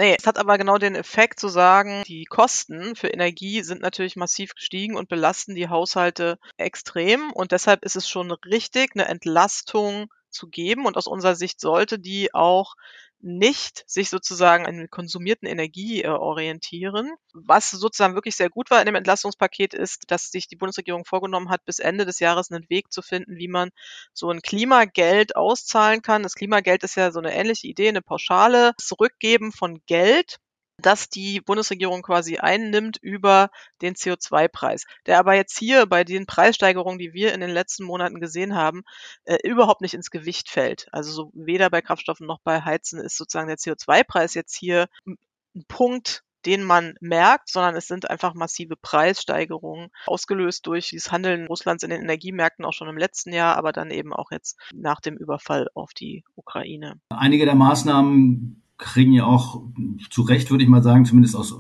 Ne, 0.01 0.17
es 0.19 0.27
hat 0.27 0.39
aber 0.39 0.57
genau 0.57 0.79
den 0.79 0.95
Effekt 0.95 1.39
zu 1.39 1.49
sagen, 1.49 2.05
die 2.07 2.25
Kosten 2.25 2.97
für 2.97 3.09
Energie 3.09 3.63
sind 3.63 3.83
natürlich 3.83 4.17
massiv 4.17 4.55
gestiegen 4.55 4.97
und 4.97 5.11
belasten 5.11 5.55
die 5.55 5.69
Haushalte 5.69 6.39
extrem. 6.57 7.31
Und 7.33 7.53
deshalb 7.53 7.85
ist 7.85 7.97
es 7.97 8.09
schon 8.09 8.31
richtig, 8.31 8.93
eine 8.95 9.05
Entlastung 9.09 10.11
zu 10.31 10.49
geben. 10.49 10.87
Und 10.87 10.97
aus 10.97 11.07
unserer 11.07 11.35
Sicht 11.35 11.61
sollte 11.61 11.99
die 11.99 12.33
auch 12.33 12.77
nicht 13.23 13.85
sich 13.87 14.11
sozusagen 14.11 14.67
an 14.67 14.89
konsumierten 14.91 15.49
Energie 15.49 16.03
äh, 16.03 16.09
orientieren. 16.09 17.13
Was 17.33 17.71
sozusagen 17.71 18.15
wirklich 18.15 18.37
sehr 18.37 18.51
gut 18.51 18.71
war 18.71 18.81
in 18.81 18.87
dem 18.87 18.95
Entlastungspaket 18.95 19.75
ist, 19.75 20.11
dass 20.11 20.31
sich 20.31 20.49
die 20.49 20.57
Bundesregierung 20.57 21.05
vorgenommen 21.05 21.51
hat, 21.51 21.65
bis 21.65 21.79
Ende 21.79 22.07
des 22.07 22.19
Jahres 22.19 22.51
einen 22.51 22.69
Weg 22.71 22.93
zu 22.93 23.03
finden, 23.03 23.37
wie 23.37 23.49
man 23.49 23.71
so 24.13 24.31
ein 24.31 24.43
Klimageld 24.43 25.37
auszahlen 25.37 26.03
kann. 26.03 26.23
Das 26.23 26.35
Klimageld 26.35 26.83
ist 26.83 26.97
ja 26.97 27.13
so 27.13 27.19
eine 27.21 27.35
ähnliche 27.35 27.67
Idee, 27.67 27.89
eine 27.89 28.03
Pauschale, 28.03 28.73
Zurückgeben 28.79 29.53
von 29.53 29.81
Geld 29.87 30.39
das 30.81 31.09
die 31.09 31.41
Bundesregierung 31.41 32.03
quasi 32.03 32.39
einnimmt 32.39 32.99
über 33.01 33.51
den 33.83 33.95
CO2-Preis, 33.95 34.85
der 35.07 35.19
aber 35.19 35.35
jetzt 35.35 35.59
hier 35.59 35.87
bei 35.87 36.05
den 36.05 36.27
Preissteigerungen, 36.27 36.99
die 36.99 37.13
wir 37.13 37.35
in 37.35 37.41
den 37.41 37.51
letzten 37.51 37.85
Monaten 37.85 38.21
gesehen 38.21 38.55
haben, 38.55 38.83
äh, 39.25 39.39
überhaupt 39.45 39.81
nicht 39.81 39.95
ins 39.95 40.11
Gewicht 40.11 40.49
fällt. 40.49 40.89
Also 40.93 41.13
so 41.13 41.31
weder 41.35 41.71
bei 41.71 41.83
Kraftstoffen 41.83 42.27
noch 42.27 42.41
bei 42.43 42.63
Heizen 42.63 43.01
ist 43.01 43.17
sozusagen 43.17 43.49
der 43.49 43.59
CO2-Preis 43.59 44.35
jetzt 44.35 44.57
hier 44.57 44.89
ein 45.07 45.65
Punkt, 45.69 46.23
den 46.47 46.63
man 46.63 46.95
merkt, 47.01 47.51
sondern 47.51 47.77
es 47.77 47.87
sind 47.87 48.09
einfach 48.09 48.35
massive 48.35 48.77
Preissteigerungen, 48.77 49.91
ausgelöst 50.07 50.67
durch 50.67 50.93
das 50.95 51.13
Handeln 51.13 51.47
Russlands 51.47 51.83
in 51.83 51.91
den 51.91 52.03
Energiemärkten 52.03 52.65
auch 52.65 52.73
schon 52.73 52.89
im 52.89 52.97
letzten 52.97 53.33
Jahr, 53.33 53.57
aber 53.57 53.73
dann 53.73 53.91
eben 53.91 54.13
auch 54.13 54.31
jetzt 54.31 54.59
nach 54.73 55.01
dem 55.01 55.17
Überfall 55.17 55.69
auf 55.75 55.93
die 55.93 56.25
Ukraine. 56.37 56.99
Einige 57.11 57.45
der 57.45 57.55
Maßnahmen 57.55 58.63
kriegen 58.81 59.13
ja 59.13 59.25
auch 59.25 59.63
zu 60.11 60.23
Recht, 60.23 60.51
würde 60.51 60.65
ich 60.65 60.71
mal 60.71 60.83
sagen, 60.83 61.05
zumindest 61.05 61.37
aus 61.37 61.55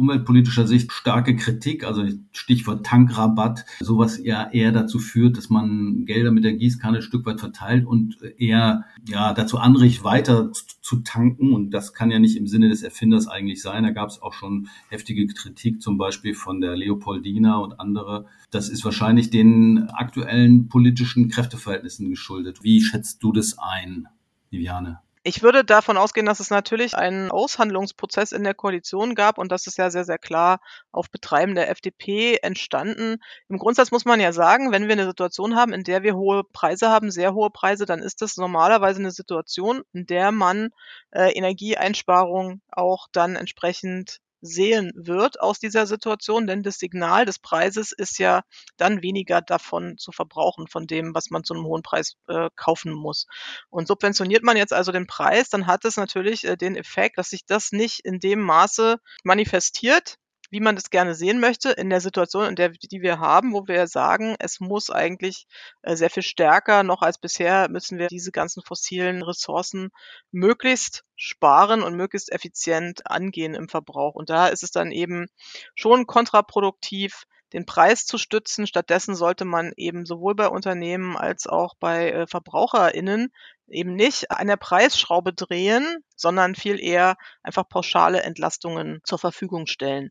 umweltpolitischer 0.00 0.66
Sicht 0.66 0.92
starke 0.92 1.36
Kritik, 1.36 1.84
also 1.84 2.04
Stichwort 2.32 2.86
Tankrabatt, 2.86 3.66
sowas 3.80 4.18
eher, 4.18 4.48
eher 4.54 4.72
dazu 4.72 4.98
führt, 4.98 5.36
dass 5.36 5.50
man 5.50 6.06
Gelder 6.06 6.30
mit 6.30 6.42
der 6.42 6.54
Gießkanne 6.54 6.98
ein 6.98 7.02
Stück 7.02 7.26
weit 7.26 7.38
verteilt 7.38 7.86
und 7.86 8.16
eher 8.38 8.86
ja, 9.06 9.34
dazu 9.34 9.58
anregt, 9.58 10.02
weiter 10.02 10.52
zu 10.52 10.96
tanken. 11.00 11.52
Und 11.52 11.72
das 11.72 11.92
kann 11.92 12.10
ja 12.10 12.18
nicht 12.18 12.38
im 12.38 12.46
Sinne 12.46 12.70
des 12.70 12.82
Erfinders 12.82 13.28
eigentlich 13.28 13.60
sein. 13.60 13.82
Da 13.82 13.90
gab 13.90 14.08
es 14.08 14.22
auch 14.22 14.32
schon 14.32 14.68
heftige 14.88 15.26
Kritik, 15.26 15.82
zum 15.82 15.98
Beispiel 15.98 16.34
von 16.34 16.62
der 16.62 16.76
Leopoldina 16.76 17.58
und 17.58 17.78
andere. 17.78 18.24
Das 18.50 18.70
ist 18.70 18.84
wahrscheinlich 18.86 19.28
den 19.28 19.90
aktuellen 19.90 20.68
politischen 20.68 21.28
Kräfteverhältnissen 21.28 22.08
geschuldet. 22.08 22.62
Wie 22.62 22.80
schätzt 22.80 23.22
du 23.22 23.32
das 23.32 23.58
ein, 23.58 24.08
Viviane? 24.48 25.00
Ich 25.22 25.42
würde 25.42 25.66
davon 25.66 25.98
ausgehen, 25.98 26.24
dass 26.24 26.40
es 26.40 26.48
natürlich 26.48 26.94
einen 26.96 27.30
Aushandlungsprozess 27.30 28.32
in 28.32 28.42
der 28.42 28.54
Koalition 28.54 29.14
gab 29.14 29.36
und 29.36 29.52
das 29.52 29.66
ist 29.66 29.76
ja 29.76 29.90
sehr, 29.90 30.04
sehr 30.04 30.16
klar 30.16 30.60
auf 30.92 31.10
Betreiben 31.10 31.54
der 31.54 31.68
FDP 31.68 32.36
entstanden. 32.36 33.18
Im 33.48 33.58
Grundsatz 33.58 33.90
muss 33.90 34.06
man 34.06 34.18
ja 34.18 34.32
sagen, 34.32 34.72
wenn 34.72 34.84
wir 34.88 34.92
eine 34.92 35.04
Situation 35.04 35.56
haben, 35.56 35.74
in 35.74 35.84
der 35.84 36.02
wir 36.02 36.16
hohe 36.16 36.42
Preise 36.42 36.88
haben, 36.88 37.10
sehr 37.10 37.34
hohe 37.34 37.50
Preise, 37.50 37.84
dann 37.84 38.00
ist 38.00 38.22
das 38.22 38.38
normalerweise 38.38 39.00
eine 39.00 39.10
Situation, 39.10 39.82
in 39.92 40.06
der 40.06 40.32
man 40.32 40.70
äh, 41.10 41.32
Energieeinsparungen 41.32 42.62
auch 42.70 43.06
dann 43.12 43.36
entsprechend 43.36 44.20
sehen 44.40 44.92
wird 44.94 45.40
aus 45.40 45.58
dieser 45.58 45.86
Situation, 45.86 46.46
denn 46.46 46.62
das 46.62 46.78
Signal 46.78 47.24
des 47.24 47.38
Preises 47.38 47.92
ist 47.92 48.18
ja 48.18 48.42
dann 48.76 49.02
weniger 49.02 49.40
davon 49.42 49.98
zu 49.98 50.12
verbrauchen, 50.12 50.66
von 50.68 50.86
dem, 50.86 51.14
was 51.14 51.30
man 51.30 51.44
zu 51.44 51.54
einem 51.54 51.64
hohen 51.64 51.82
Preis 51.82 52.16
äh, 52.28 52.48
kaufen 52.56 52.92
muss. 52.92 53.26
Und 53.68 53.88
subventioniert 53.88 54.42
man 54.42 54.56
jetzt 54.56 54.72
also 54.72 54.92
den 54.92 55.06
Preis, 55.06 55.48
dann 55.48 55.66
hat 55.66 55.84
es 55.84 55.96
natürlich 55.96 56.44
äh, 56.44 56.56
den 56.56 56.76
Effekt, 56.76 57.18
dass 57.18 57.30
sich 57.30 57.44
das 57.46 57.72
nicht 57.72 58.00
in 58.00 58.20
dem 58.20 58.40
Maße 58.40 58.96
manifestiert, 59.24 60.16
wie 60.50 60.60
man 60.60 60.74
das 60.74 60.90
gerne 60.90 61.14
sehen 61.14 61.40
möchte, 61.40 61.70
in 61.70 61.90
der 61.90 62.00
Situation, 62.00 62.46
in 62.46 62.56
der 62.56 62.70
die 62.70 63.02
wir 63.02 63.20
haben, 63.20 63.52
wo 63.52 63.66
wir 63.66 63.86
sagen, 63.86 64.36
es 64.38 64.60
muss 64.60 64.90
eigentlich 64.90 65.46
äh, 65.82 65.96
sehr 65.96 66.10
viel 66.10 66.22
stärker 66.22 66.82
noch 66.82 67.02
als 67.02 67.18
bisher 67.18 67.68
müssen 67.70 67.98
wir 67.98 68.08
diese 68.08 68.32
ganzen 68.32 68.62
fossilen 68.62 69.22
Ressourcen 69.22 69.90
möglichst 70.32 71.04
sparen 71.16 71.82
und 71.82 71.96
möglichst 71.96 72.32
effizient 72.32 73.06
angehen 73.06 73.54
im 73.54 73.68
Verbrauch. 73.68 74.14
Und 74.14 74.30
da 74.30 74.48
ist 74.48 74.62
es 74.62 74.70
dann 74.70 74.90
eben 74.90 75.26
schon 75.74 76.06
kontraproduktiv, 76.06 77.24
den 77.52 77.66
Preis 77.66 78.06
zu 78.06 78.18
stützen. 78.18 78.66
Stattdessen 78.66 79.14
sollte 79.14 79.44
man 79.44 79.72
eben 79.76 80.06
sowohl 80.06 80.34
bei 80.34 80.48
Unternehmen 80.48 81.16
als 81.16 81.46
auch 81.46 81.74
bei 81.78 82.10
äh, 82.10 82.26
VerbraucherInnen 82.26 83.32
eben 83.68 83.94
nicht 83.94 84.30
an 84.30 84.48
der 84.48 84.56
Preisschraube 84.56 85.32
drehen, 85.32 86.04
sondern 86.16 86.54
viel 86.54 86.80
eher 86.80 87.16
einfach 87.42 87.68
pauschale 87.68 88.22
Entlastungen 88.22 89.00
zur 89.04 89.18
Verfügung 89.18 89.66
stellen. 89.66 90.10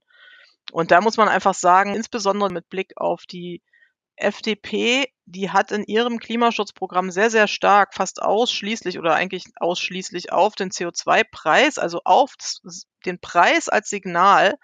Und 0.71 0.91
da 0.91 1.01
muss 1.01 1.17
man 1.17 1.27
einfach 1.27 1.53
sagen, 1.53 1.95
insbesondere 1.95 2.51
mit 2.51 2.69
Blick 2.69 2.93
auf 2.97 3.25
die 3.25 3.61
FDP, 4.19 5.07
die 5.25 5.49
hat 5.49 5.71
in 5.71 5.83
ihrem 5.83 6.19
Klimaschutzprogramm 6.19 7.09
sehr, 7.11 7.29
sehr 7.29 7.47
stark, 7.47 7.93
fast 7.93 8.21
ausschließlich 8.21 8.99
oder 8.99 9.15
eigentlich 9.15 9.45
ausschließlich 9.55 10.31
auf 10.31 10.55
den 10.55 10.71
CO2-Preis, 10.71 11.77
also 11.77 12.01
auf 12.03 12.33
den 13.05 13.19
Preis 13.19 13.69
als 13.69 13.89
Signal 13.89 14.55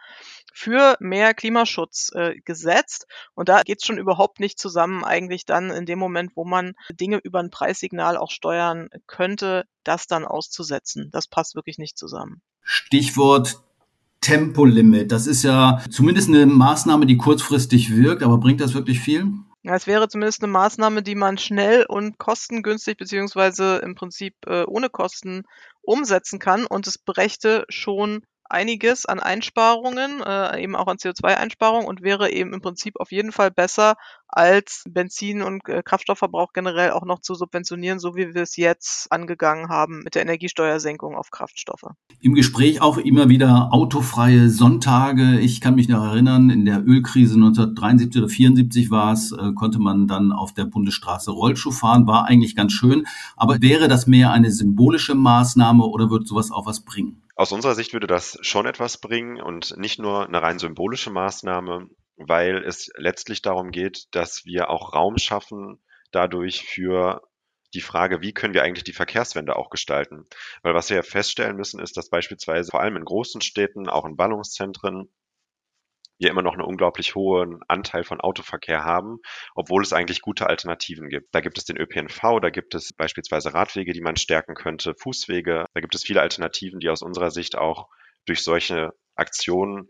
für 0.54 0.98
mehr 1.00 1.34
Klimaschutz 1.34 2.12
äh, 2.14 2.36
gesetzt. 2.44 3.08
Und 3.34 3.50
da 3.50 3.62
geht 3.64 3.80
es 3.82 3.88
schon 3.88 3.98
überhaupt 3.98 4.40
nicht 4.40 4.60
zusammen, 4.60 5.04
eigentlich 5.04 5.46
dann 5.46 5.70
in 5.70 5.86
dem 5.86 6.00
Moment, 6.00 6.32
wo 6.36 6.46
man 6.46 6.74
Dinge 6.90 7.18
über 7.18 7.40
ein 7.40 7.52
Preissignal 7.52 8.18
auch 8.18 8.32
steuern 8.32 8.90
könnte, 9.08 9.66
das 9.84 10.08
dann 10.08 10.26
auszusetzen. 10.26 11.10
Das 11.12 11.28
passt 11.28 11.56
wirklich 11.56 11.78
nicht 11.78 11.98
zusammen. 11.98 12.42
Stichwort 12.62 13.62
Tempolimit. 14.25 15.12
Das 15.12 15.27
ist 15.27 15.44
ja 15.44 15.79
zumindest 15.91 16.29
eine 16.29 16.48
Maßnahme, 16.48 17.05
die 17.05 17.15
kurzfristig 17.15 17.96
wirkt, 17.96 18.24
aber 18.24 18.39
bringt 18.39 18.60
das 18.60 18.74
wirklich 18.74 19.00
viel? 19.00 19.27
Ja, 19.62 19.75
es 19.75 19.86
wäre 19.86 20.08
zumindest 20.08 20.41
eine 20.41 20.51
Maßnahme, 20.51 21.03
die 21.03 21.13
man 21.13 21.38
schnell 21.38 21.86
und 21.88 22.17
kostengünstig 22.17 22.98
beziehungsweise 22.98 23.77
im 23.84 23.94
Prinzip 23.94 24.34
äh, 24.48 24.63
ohne 24.63 24.89
Kosten 24.89 25.44
umsetzen 25.84 26.39
kann 26.39 26.65
und 26.65 26.88
es 26.88 26.98
brächte 26.98 27.65
schon 27.70 28.24
einiges 28.56 29.06
an 29.06 29.20
Einsparungen, 29.20 30.22
äh, 30.26 30.64
eben 30.64 30.76
auch 30.78 30.88
an 30.88 30.98
CO2-Einsparungen 30.98 31.86
und 31.86 32.02
wäre 32.02 32.32
eben 32.32 32.54
im 32.54 32.62
Prinzip 32.62 33.00
auf 33.00 33.12
jeden 33.12 33.34
Fall 33.34 33.52
besser, 33.52 33.96
als 34.28 34.84
Benzin- 34.90 35.44
und 35.44 35.68
äh, 35.70 35.84
Kraftstoffverbrauch 35.84 36.54
generell 36.54 36.92
auch 36.92 37.06
noch 37.06 37.20
zu 37.20 37.36
subventionieren, 37.36 38.00
so 38.00 38.16
wie 38.16 38.34
wir 38.34 38.42
es 38.42 38.56
jetzt 38.56 39.12
angegangen 39.12 39.70
haben 39.70 40.04
mit 40.04 40.16
der 40.16 40.24
Energiesteuersenkung 40.24 41.16
auf 41.16 41.32
Kraftstoffe. 41.32 41.86
Im 42.22 42.34
Gespräch 42.34 42.82
auch 42.82 42.98
immer 42.98 43.30
wieder 43.30 43.74
autofreie 43.74 44.50
Sonntage. 44.50 45.40
Ich 45.40 45.62
kann 45.62 45.76
mich 45.76 45.90
noch 45.90 46.04
erinnern, 46.04 46.50
in 46.50 46.66
der 46.66 46.86
Ölkrise 46.86 47.36
1973 47.36 48.22
oder 48.22 48.30
74 48.30 48.90
war 48.90 49.14
es, 49.14 49.32
äh, 49.32 49.54
konnte 49.54 49.80
man 49.80 50.08
dann 50.08 50.32
auf 50.32 50.54
der 50.54 50.66
Bundesstraße 50.66 51.32
Rollschuh 51.32 51.72
fahren, 51.72 52.08
war 52.08 52.26
eigentlich 52.26 52.56
ganz 52.56 52.72
schön. 52.72 53.06
Aber 53.36 53.62
wäre 53.62 53.88
das 53.88 54.08
mehr 54.08 54.32
eine 54.32 54.52
symbolische 54.52 55.16
Maßnahme 55.16 55.86
oder 55.86 56.10
wird 56.10 56.28
sowas 56.28 56.52
auch 56.52 56.66
was 56.66 56.82
bringen? 56.82 57.22
Aus 57.36 57.51
unserer 57.51 57.75
Sicht 57.75 57.92
würde 57.92 58.08
das 58.08 58.38
schon 58.42 58.65
etwas 58.65 58.98
bringen 58.98 59.42
und 59.42 59.75
nicht 59.77 60.00
nur 60.00 60.25
eine 60.25 60.42
rein 60.42 60.58
symbolische 60.58 61.12
Maßnahme, 61.12 61.89
weil 62.15 62.63
es 62.63 62.89
letztlich 62.96 63.42
darum 63.42 63.72
geht, 63.72 64.06
dass 64.12 64.46
wir 64.46 64.70
auch 64.70 64.94
Raum 64.94 65.18
schaffen 65.18 65.84
dadurch 66.12 66.63
für 66.63 67.22
die 67.74 67.82
Frage, 67.82 68.22
wie 68.22 68.32
können 68.32 68.54
wir 68.54 68.63
eigentlich 68.63 68.86
die 68.86 68.94
Verkehrswende 68.94 69.58
auch 69.58 69.70
gestalten? 69.70 70.27
Weil 70.62 70.75
was 70.75 70.89
wir 70.89 71.04
feststellen 71.04 71.58
müssen, 71.58 71.82
ist, 71.82 71.98
dass 71.98 72.10
beispielsweise 72.10 72.72
vor 72.72 72.80
allem 72.80 72.96
in 72.96 73.04
großen 73.04 73.42
Städten, 73.42 73.89
auch 73.89 74.06
in 74.06 74.15
Ballungszentren, 74.15 75.12
wir 76.17 76.29
immer 76.29 76.41
noch 76.41 76.53
einen 76.53 76.63
unglaublich 76.63 77.15
hohen 77.15 77.60
Anteil 77.67 78.03
von 78.03 78.22
Autoverkehr 78.22 78.84
haben, 78.84 79.17
obwohl 79.53 79.84
es 79.84 79.93
eigentlich 79.93 80.22
gute 80.22 80.48
Alternativen 80.48 81.10
gibt. 81.10 81.34
Da 81.34 81.41
gibt 81.41 81.57
es 81.57 81.65
den 81.65 81.77
ÖPNV, 81.77 82.39
da 82.41 82.50
gibt 82.50 82.75
es 82.75 82.93
beispielsweise 82.93 83.53
Radwege, 83.53 83.93
die 83.93 84.01
man 84.01 84.15
stärken 84.15 84.55
könnte, 84.55 84.95
Fußwege, 84.95 85.65
da 85.74 85.81
gibt 85.81 85.95
es 85.95 86.03
viele 86.03 86.22
Alternativen, 86.22 86.79
die 86.79 86.89
aus 86.89 87.01
unserer 87.01 87.31
Sicht 87.31 87.57
auch 87.57 87.88
durch 88.25 88.43
solche 88.43 88.93
Aktionen 89.15 89.89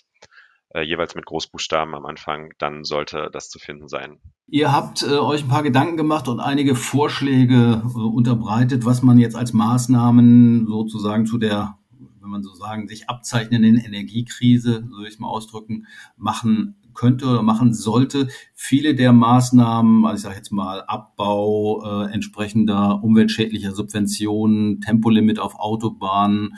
äh, 0.70 0.80
jeweils 0.82 1.16
mit 1.16 1.26
Großbuchstaben 1.26 1.94
am 1.94 2.06
Anfang, 2.06 2.54
dann 2.58 2.86
sollte 2.86 3.30
das 3.34 3.50
zu 3.50 3.60
finden 3.60 3.90
sein. 3.90 4.22
Ihr 4.48 4.72
habt 4.72 5.04
äh, 5.04 5.18
euch 5.18 5.44
ein 5.44 5.50
paar 5.50 5.64
Gedanken 5.64 5.98
gemacht 5.98 6.30
und 6.30 6.40
einige 6.40 6.76
Vorschläge 6.76 7.84
äh, 7.84 7.88
unterbreitet, 8.00 8.86
was 8.86 9.02
man 9.02 9.20
jetzt 9.20 9.36
als 9.36 9.52
Maßnahmen 9.52 10.68
sozusagen 10.68 11.26
zu 11.26 11.38
der, 11.38 11.78
wenn 12.22 12.30
man 12.30 12.44
so 12.44 12.54
sagen, 12.54 12.88
sich 12.88 13.10
abzeichnenden 13.10 13.76
Energiekrise, 13.78 14.88
so 14.90 15.00
will 15.00 15.08
ich 15.08 15.16
es 15.16 15.20
mal 15.20 15.28
ausdrücken, 15.28 15.86
machen 16.16 16.78
könnte 17.00 17.28
oder 17.28 17.42
machen 17.44 17.74
sollte. 17.74 18.28
Viele 18.54 18.94
der 18.94 19.14
Maßnahmen, 19.14 20.06
also 20.06 20.18
ich 20.18 20.24
sage 20.24 20.36
jetzt 20.36 20.52
mal 20.52 20.84
Abbau 20.86 21.82
äh, 21.86 22.12
entsprechender 22.12 23.02
umweltschädlicher 23.02 23.72
Subventionen, 23.72 24.82
Tempolimit 24.82 25.40
auf 25.40 25.58
Autobahnen, 25.58 26.58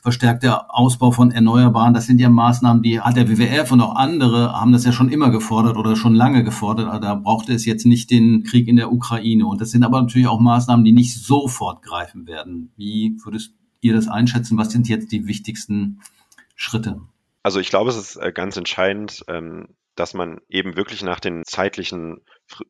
verstärkter 0.00 0.72
Ausbau 0.72 1.10
von 1.10 1.32
Erneuerbaren, 1.32 1.92
das 1.92 2.06
sind 2.06 2.20
ja 2.20 2.30
Maßnahmen, 2.30 2.84
die 2.84 3.00
hat 3.00 3.16
der 3.16 3.28
WWF 3.28 3.72
und 3.72 3.80
auch 3.80 3.96
andere 3.96 4.52
haben 4.52 4.70
das 4.70 4.84
ja 4.84 4.92
schon 4.92 5.08
immer 5.08 5.30
gefordert 5.30 5.76
oder 5.76 5.96
schon 5.96 6.14
lange 6.14 6.44
gefordert. 6.44 6.86
Also 6.86 7.00
da 7.00 7.16
brauchte 7.16 7.52
es 7.52 7.64
jetzt 7.64 7.84
nicht 7.84 8.12
den 8.12 8.44
Krieg 8.44 8.68
in 8.68 8.76
der 8.76 8.92
Ukraine. 8.92 9.46
Und 9.46 9.60
das 9.60 9.72
sind 9.72 9.82
aber 9.82 10.00
natürlich 10.00 10.28
auch 10.28 10.38
Maßnahmen, 10.38 10.84
die 10.84 10.92
nicht 10.92 11.20
sofort 11.20 11.82
greifen 11.82 12.28
werden. 12.28 12.70
Wie 12.76 13.16
würdest 13.24 13.54
ihr 13.80 13.92
das 13.94 14.06
einschätzen? 14.06 14.56
Was 14.56 14.70
sind 14.70 14.88
jetzt 14.88 15.10
die 15.10 15.26
wichtigsten 15.26 16.00
Schritte? 16.54 17.00
Also 17.42 17.58
ich 17.58 17.70
glaube, 17.70 17.90
es 17.90 17.96
ist 17.96 18.16
äh, 18.16 18.32
ganz 18.32 18.56
entscheidend, 18.56 19.24
ähm, 19.28 19.68
dass 20.00 20.14
man 20.14 20.40
eben 20.48 20.76
wirklich 20.76 21.02
nach 21.02 21.20
den 21.20 21.44
zeitlichen 21.44 22.24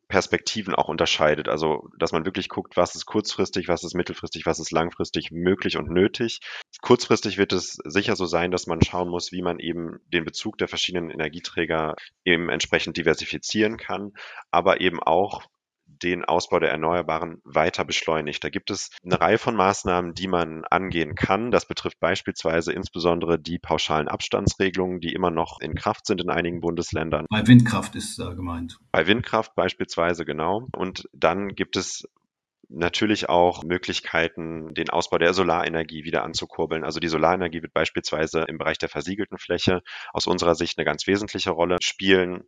Perspektiven 0.09 0.75
auch 0.75 0.89
unterscheidet. 0.89 1.47
Also, 1.47 1.87
dass 1.97 2.11
man 2.11 2.25
wirklich 2.25 2.49
guckt, 2.49 2.75
was 2.75 2.93
ist 2.93 3.05
kurzfristig, 3.05 3.69
was 3.69 3.85
ist 3.85 3.95
mittelfristig, 3.95 4.45
was 4.45 4.59
ist 4.59 4.71
langfristig 4.71 5.31
möglich 5.31 5.77
und 5.77 5.89
nötig. 5.89 6.41
Kurzfristig 6.81 7.37
wird 7.37 7.53
es 7.53 7.77
sicher 7.85 8.17
so 8.17 8.25
sein, 8.25 8.51
dass 8.51 8.67
man 8.67 8.81
schauen 8.81 9.07
muss, 9.07 9.31
wie 9.31 9.41
man 9.41 9.59
eben 9.59 9.99
den 10.07 10.25
Bezug 10.25 10.57
der 10.57 10.67
verschiedenen 10.67 11.09
Energieträger 11.09 11.95
eben 12.25 12.49
entsprechend 12.49 12.97
diversifizieren 12.97 13.77
kann, 13.77 14.11
aber 14.51 14.81
eben 14.81 14.99
auch 15.01 15.45
den 16.03 16.25
Ausbau 16.25 16.59
der 16.59 16.71
Erneuerbaren 16.71 17.41
weiter 17.43 17.85
beschleunigt. 17.85 18.43
Da 18.43 18.49
gibt 18.49 18.71
es 18.71 18.89
eine 19.03 19.19
Reihe 19.19 19.37
von 19.37 19.55
Maßnahmen, 19.55 20.13
die 20.13 20.27
man 20.27 20.63
angehen 20.69 21.15
kann. 21.15 21.51
Das 21.51 21.65
betrifft 21.65 21.99
beispielsweise 21.99 22.73
insbesondere 22.73 23.39
die 23.39 23.59
pauschalen 23.59 24.07
Abstandsregelungen, 24.07 24.99
die 24.99 25.13
immer 25.13 25.31
noch 25.31 25.59
in 25.59 25.75
Kraft 25.75 26.05
sind 26.05 26.21
in 26.21 26.29
einigen 26.29 26.61
Bundesländern. 26.61 27.25
Bei 27.29 27.45
Windkraft 27.47 27.95
ist 27.95 28.17
da 28.19 28.33
gemeint. 28.33 28.77
Bei 28.91 29.07
Windkraft 29.07 29.55
beispielsweise, 29.55 30.25
genau. 30.25 30.67
Und 30.75 31.07
dann 31.13 31.49
gibt 31.49 31.75
es 31.75 32.03
natürlich 32.71 33.29
auch 33.29 33.63
Möglichkeiten, 33.63 34.73
den 34.73 34.89
Ausbau 34.89 35.17
der 35.17 35.33
Solarenergie 35.33 36.03
wieder 36.03 36.23
anzukurbeln. 36.23 36.83
Also 36.83 36.99
die 36.99 37.09
Solarenergie 37.09 37.61
wird 37.61 37.73
beispielsweise 37.73 38.45
im 38.47 38.57
Bereich 38.57 38.77
der 38.77 38.89
versiegelten 38.89 39.37
Fläche 39.37 39.81
aus 40.13 40.27
unserer 40.27 40.55
Sicht 40.55 40.77
eine 40.77 40.85
ganz 40.85 41.05
wesentliche 41.07 41.51
Rolle 41.51 41.77
spielen. 41.81 42.43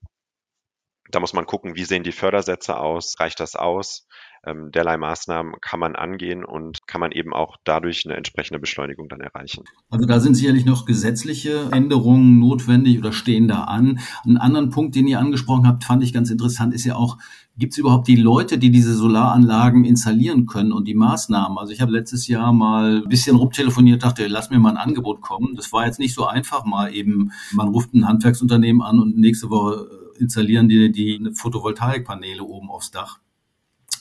Da 1.11 1.19
muss 1.19 1.33
man 1.33 1.45
gucken, 1.45 1.75
wie 1.75 1.83
sehen 1.83 2.03
die 2.03 2.11
Fördersätze 2.11 2.77
aus? 2.77 3.19
Reicht 3.19 3.39
das 3.39 3.55
aus? 3.55 4.07
Ähm, 4.45 4.71
derlei 4.71 4.97
Maßnahmen 4.97 5.55
kann 5.61 5.79
man 5.79 5.95
angehen 5.95 6.43
und 6.43 6.85
kann 6.85 6.99
man 6.99 7.13
eben 7.13 7.33
auch 7.33 7.55
dadurch 7.63 8.03
eine 8.05 8.17
entsprechende 8.17 8.59
Beschleunigung 8.59 9.07
dann 9.07 9.21
erreichen. 9.21 9.63
Also 9.89 10.05
da 10.05 10.19
sind 10.19 10.35
sicherlich 10.35 10.65
noch 10.65 10.85
gesetzliche 10.85 11.69
Änderungen 11.71 12.39
notwendig 12.39 12.97
oder 12.97 13.13
stehen 13.13 13.47
da 13.47 13.63
an. 13.63 13.99
Einen 14.25 14.37
anderen 14.37 14.69
Punkt, 14.69 14.95
den 14.95 15.07
ihr 15.07 15.19
angesprochen 15.19 15.65
habt, 15.65 15.85
fand 15.85 16.03
ich 16.03 16.13
ganz 16.13 16.29
interessant, 16.29 16.73
ist 16.73 16.83
ja 16.83 16.95
auch, 16.95 17.17
gibt 17.55 17.71
es 17.71 17.77
überhaupt 17.77 18.09
die 18.09 18.17
Leute, 18.17 18.57
die 18.57 18.69
diese 18.69 18.93
Solaranlagen 18.95 19.85
installieren 19.85 20.45
können 20.45 20.73
und 20.73 20.89
die 20.89 20.95
Maßnahmen? 20.95 21.57
Also 21.57 21.71
ich 21.71 21.79
habe 21.79 21.93
letztes 21.93 22.27
Jahr 22.27 22.51
mal 22.51 23.01
ein 23.03 23.09
bisschen 23.09 23.37
rumtelefoniert, 23.37 24.03
dachte, 24.03 24.27
lass 24.27 24.49
mir 24.49 24.59
mal 24.59 24.71
ein 24.71 24.77
Angebot 24.77 25.21
kommen. 25.21 25.55
Das 25.55 25.71
war 25.71 25.85
jetzt 25.85 25.99
nicht 25.99 26.15
so 26.15 26.25
einfach, 26.25 26.65
mal 26.65 26.93
eben, 26.93 27.31
man 27.53 27.69
ruft 27.69 27.93
ein 27.93 28.09
Handwerksunternehmen 28.09 28.81
an 28.81 28.99
und 28.99 29.17
nächste 29.17 29.49
Woche 29.49 30.02
installieren 30.17 30.69
die, 30.69 30.91
die 30.91 31.31
Photovoltaikpaneele 31.33 32.43
oben 32.43 32.69
aufs 32.69 32.91
Dach. 32.91 33.19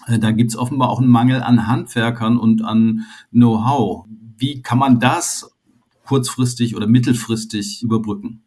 Äh, 0.06 0.18
da 0.18 0.30
gibt 0.30 0.50
es 0.50 0.56
offenbar 0.56 0.90
auch 0.90 1.00
einen 1.00 1.10
Mangel 1.10 1.42
an 1.42 1.66
Handwerkern 1.66 2.38
und 2.38 2.62
an 2.62 3.06
Know-how. 3.30 4.06
Wie 4.36 4.62
kann 4.62 4.78
man 4.78 5.00
das 5.00 5.50
kurzfristig 6.04 6.76
oder 6.76 6.86
mittelfristig 6.86 7.82
überbrücken? 7.82 8.41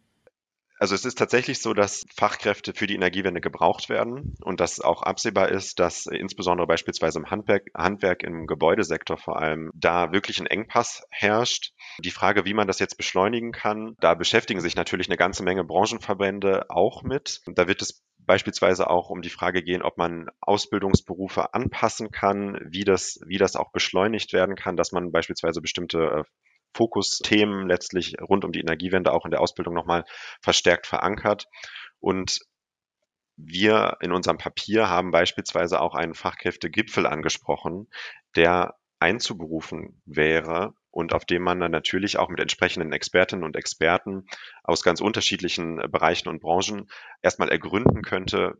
Also 0.78 0.94
es 0.94 1.04
ist 1.04 1.18
tatsächlich 1.18 1.60
so, 1.60 1.72
dass 1.72 2.04
Fachkräfte 2.14 2.74
für 2.74 2.86
die 2.86 2.94
Energiewende 2.94 3.40
gebraucht 3.40 3.88
werden 3.88 4.34
und 4.42 4.60
dass 4.60 4.80
auch 4.80 5.02
absehbar 5.02 5.48
ist, 5.48 5.78
dass 5.78 6.06
insbesondere 6.06 6.66
beispielsweise 6.66 7.18
im 7.18 7.30
Handwerk, 7.30 7.66
Handwerk 7.74 8.22
im 8.22 8.46
Gebäudesektor 8.46 9.16
vor 9.16 9.40
allem 9.40 9.70
da 9.74 10.12
wirklich 10.12 10.38
ein 10.40 10.46
Engpass 10.46 11.02
herrscht. 11.10 11.72
Die 12.00 12.10
Frage, 12.10 12.44
wie 12.44 12.54
man 12.54 12.66
das 12.66 12.78
jetzt 12.78 12.96
beschleunigen 12.96 13.52
kann, 13.52 13.94
da 14.00 14.14
beschäftigen 14.14 14.60
sich 14.60 14.76
natürlich 14.76 15.08
eine 15.08 15.16
ganze 15.16 15.42
Menge 15.42 15.64
Branchenverbände 15.64 16.66
auch 16.68 17.02
mit. 17.02 17.40
Da 17.46 17.68
wird 17.68 17.80
es 17.80 18.02
beispielsweise 18.18 18.90
auch 18.90 19.08
um 19.08 19.22
die 19.22 19.30
Frage 19.30 19.62
gehen, 19.62 19.82
ob 19.82 19.96
man 19.96 20.28
Ausbildungsberufe 20.40 21.54
anpassen 21.54 22.10
kann, 22.10 22.58
wie 22.68 22.84
das, 22.84 23.20
wie 23.26 23.38
das 23.38 23.56
auch 23.56 23.72
beschleunigt 23.72 24.32
werden 24.32 24.56
kann, 24.56 24.76
dass 24.76 24.92
man 24.92 25.12
beispielsweise 25.12 25.60
bestimmte 25.60 25.98
äh, 25.98 26.24
Fokusthemen 26.76 27.66
letztlich 27.66 28.16
rund 28.20 28.44
um 28.44 28.52
die 28.52 28.60
Energiewende 28.60 29.12
auch 29.12 29.24
in 29.24 29.30
der 29.30 29.40
Ausbildung 29.40 29.74
nochmal 29.74 30.04
verstärkt 30.42 30.86
verankert. 30.86 31.46
Und 32.00 32.40
wir 33.36 33.96
in 34.00 34.12
unserem 34.12 34.38
Papier 34.38 34.88
haben 34.88 35.10
beispielsweise 35.10 35.80
auch 35.80 35.94
einen 35.94 36.14
Fachkräftegipfel 36.14 37.06
angesprochen, 37.06 37.88
der 38.34 38.74
einzuberufen 38.98 40.00
wäre 40.04 40.74
und 40.90 41.12
auf 41.12 41.24
dem 41.26 41.42
man 41.42 41.60
dann 41.60 41.70
natürlich 41.70 42.18
auch 42.18 42.28
mit 42.28 42.40
entsprechenden 42.40 42.92
Expertinnen 42.92 43.44
und 43.44 43.56
Experten 43.56 44.26
aus 44.62 44.82
ganz 44.82 45.00
unterschiedlichen 45.00 45.76
Bereichen 45.90 46.28
und 46.28 46.40
Branchen 46.40 46.88
erstmal 47.22 47.50
ergründen 47.50 48.02
könnte, 48.02 48.54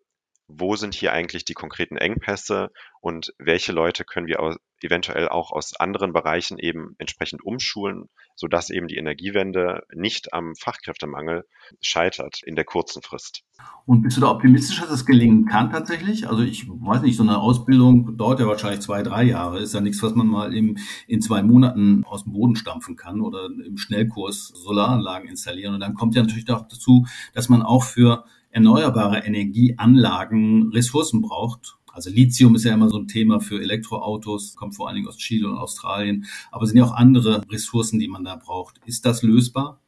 wo 0.48 0.76
sind 0.76 0.94
hier 0.94 1.12
eigentlich 1.12 1.44
die 1.44 1.54
konkreten 1.54 1.96
Engpässe 1.96 2.70
und 3.00 3.32
welche 3.38 3.72
Leute 3.72 4.04
können 4.04 4.26
wir 4.26 4.40
aus, 4.40 4.56
eventuell 4.82 5.28
auch 5.28 5.52
aus 5.52 5.74
anderen 5.76 6.12
Bereichen 6.12 6.58
eben 6.58 6.94
entsprechend 6.98 7.42
umschulen, 7.44 8.08
sodass 8.34 8.70
eben 8.70 8.88
die 8.88 8.96
Energiewende 8.96 9.82
nicht 9.94 10.32
am 10.32 10.54
Fachkräftemangel 10.54 11.44
scheitert 11.80 12.40
in 12.44 12.54
der 12.54 12.64
kurzen 12.64 13.02
Frist. 13.02 13.42
Und 13.86 14.02
bist 14.02 14.16
du 14.16 14.20
da 14.20 14.30
optimistisch, 14.30 14.80
dass 14.80 14.88
das 14.88 15.06
gelingen 15.06 15.46
kann 15.46 15.70
tatsächlich? 15.70 16.28
Also 16.28 16.42
ich 16.42 16.68
weiß 16.68 17.02
nicht, 17.02 17.16
so 17.16 17.22
eine 17.22 17.38
Ausbildung 17.38 18.16
dauert 18.16 18.40
ja 18.40 18.46
wahrscheinlich 18.46 18.80
zwei, 18.80 19.02
drei 19.02 19.24
Jahre. 19.24 19.60
Ist 19.60 19.74
ja 19.74 19.80
nichts, 19.80 20.02
was 20.02 20.14
man 20.14 20.26
mal 20.26 20.54
im, 20.54 20.76
in 21.06 21.22
zwei 21.22 21.42
Monaten 21.42 22.04
aus 22.04 22.24
dem 22.24 22.32
Boden 22.32 22.56
stampfen 22.56 22.96
kann 22.96 23.20
oder 23.20 23.46
im 23.46 23.78
Schnellkurs 23.78 24.48
Solaranlagen 24.48 25.28
installieren. 25.28 25.74
Und 25.74 25.80
dann 25.80 25.94
kommt 25.94 26.14
ja 26.14 26.22
natürlich 26.22 26.50
auch 26.50 26.68
dazu, 26.68 27.06
dass 27.32 27.48
man 27.48 27.62
auch 27.62 27.84
für 27.84 28.24
erneuerbare 28.56 29.18
Energieanlagen 29.18 30.72
Ressourcen 30.72 31.20
braucht. 31.20 31.76
Also 31.92 32.08
Lithium 32.08 32.54
ist 32.54 32.64
ja 32.64 32.72
immer 32.72 32.88
so 32.88 32.96
ein 32.96 33.06
Thema 33.06 33.38
für 33.38 33.60
Elektroautos, 33.60 34.56
kommt 34.56 34.74
vor 34.74 34.88
allen 34.88 34.96
Dingen 34.96 35.08
aus 35.08 35.18
Chile 35.18 35.46
und 35.46 35.58
Australien, 35.58 36.24
aber 36.50 36.64
es 36.64 36.70
sind 36.70 36.78
ja 36.78 36.84
auch 36.84 36.94
andere 36.94 37.42
Ressourcen, 37.50 37.98
die 37.98 38.08
man 38.08 38.24
da 38.24 38.36
braucht. 38.36 38.80
Ist 38.86 39.04
das 39.04 39.22
lösbar? 39.22 39.82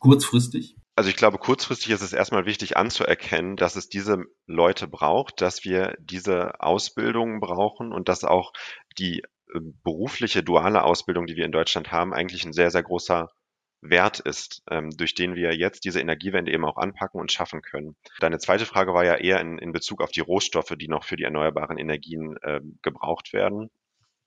Kurzfristig? 0.00 0.76
Also 0.96 1.08
ich 1.08 1.16
glaube, 1.16 1.38
kurzfristig 1.38 1.92
ist 1.92 2.02
es 2.02 2.12
erstmal 2.12 2.44
wichtig 2.44 2.76
anzuerkennen, 2.76 3.56
dass 3.56 3.74
es 3.74 3.88
diese 3.88 4.24
Leute 4.46 4.86
braucht, 4.86 5.40
dass 5.40 5.64
wir 5.64 5.96
diese 5.98 6.60
Ausbildungen 6.60 7.40
brauchen 7.40 7.90
und 7.90 8.10
dass 8.10 8.24
auch 8.24 8.52
die 8.98 9.20
äh, 9.20 9.60
berufliche 9.82 10.42
duale 10.42 10.84
Ausbildung, 10.84 11.26
die 11.26 11.36
wir 11.36 11.46
in 11.46 11.52
Deutschland 11.52 11.90
haben, 11.90 12.12
eigentlich 12.12 12.44
ein 12.44 12.52
sehr, 12.52 12.70
sehr 12.70 12.82
großer 12.82 13.30
Wert 13.82 14.20
ist, 14.20 14.62
ähm, 14.70 14.90
durch 14.90 15.14
den 15.14 15.34
wir 15.34 15.56
jetzt 15.56 15.84
diese 15.84 16.00
Energiewende 16.00 16.52
eben 16.52 16.64
auch 16.64 16.76
anpacken 16.76 17.20
und 17.20 17.32
schaffen 17.32 17.62
können. 17.62 17.96
Deine 18.20 18.38
zweite 18.38 18.66
Frage 18.66 18.92
war 18.92 19.04
ja 19.04 19.16
eher 19.16 19.40
in, 19.40 19.58
in 19.58 19.72
Bezug 19.72 20.02
auf 20.02 20.10
die 20.10 20.20
Rohstoffe, 20.20 20.74
die 20.78 20.88
noch 20.88 21.04
für 21.04 21.16
die 21.16 21.24
erneuerbaren 21.24 21.78
Energien 21.78 22.36
äh, 22.42 22.60
gebraucht 22.82 23.32
werden. 23.32 23.70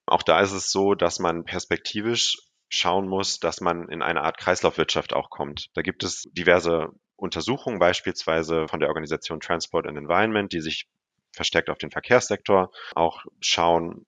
Auch 0.05 0.23
da 0.23 0.41
ist 0.41 0.51
es 0.53 0.71
so, 0.71 0.95
dass 0.95 1.19
man 1.19 1.45
perspektivisch 1.45 2.37
schauen 2.69 3.07
muss, 3.07 3.39
dass 3.39 3.61
man 3.61 3.87
in 3.89 4.01
eine 4.01 4.23
Art 4.23 4.37
Kreislaufwirtschaft 4.37 5.13
auch 5.13 5.29
kommt. 5.29 5.69
Da 5.75 5.81
gibt 5.81 6.03
es 6.03 6.23
diverse 6.31 6.89
Untersuchungen, 7.15 7.79
beispielsweise 7.79 8.67
von 8.67 8.79
der 8.79 8.89
Organisation 8.89 9.39
Transport 9.39 9.87
and 9.87 9.97
Environment, 9.97 10.51
die 10.51 10.61
sich 10.61 10.87
verstärkt 11.31 11.69
auf 11.69 11.77
den 11.77 11.91
Verkehrssektor 11.91 12.71
auch 12.95 13.23
schauen, 13.41 14.05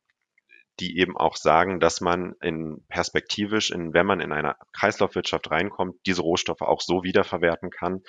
die 0.79 0.97
eben 0.97 1.15
auch 1.17 1.37
sagen, 1.37 1.79
dass 1.79 2.01
man 2.01 2.33
in 2.41 2.85
perspektivisch, 2.89 3.71
in, 3.71 3.93
wenn 3.93 4.05
man 4.05 4.19
in 4.19 4.31
eine 4.31 4.55
Kreislaufwirtschaft 4.73 5.49
reinkommt, 5.51 5.95
diese 6.05 6.21
Rohstoffe 6.21 6.61
auch 6.61 6.81
so 6.81 7.03
wiederverwerten 7.03 7.69
kann, 7.69 8.01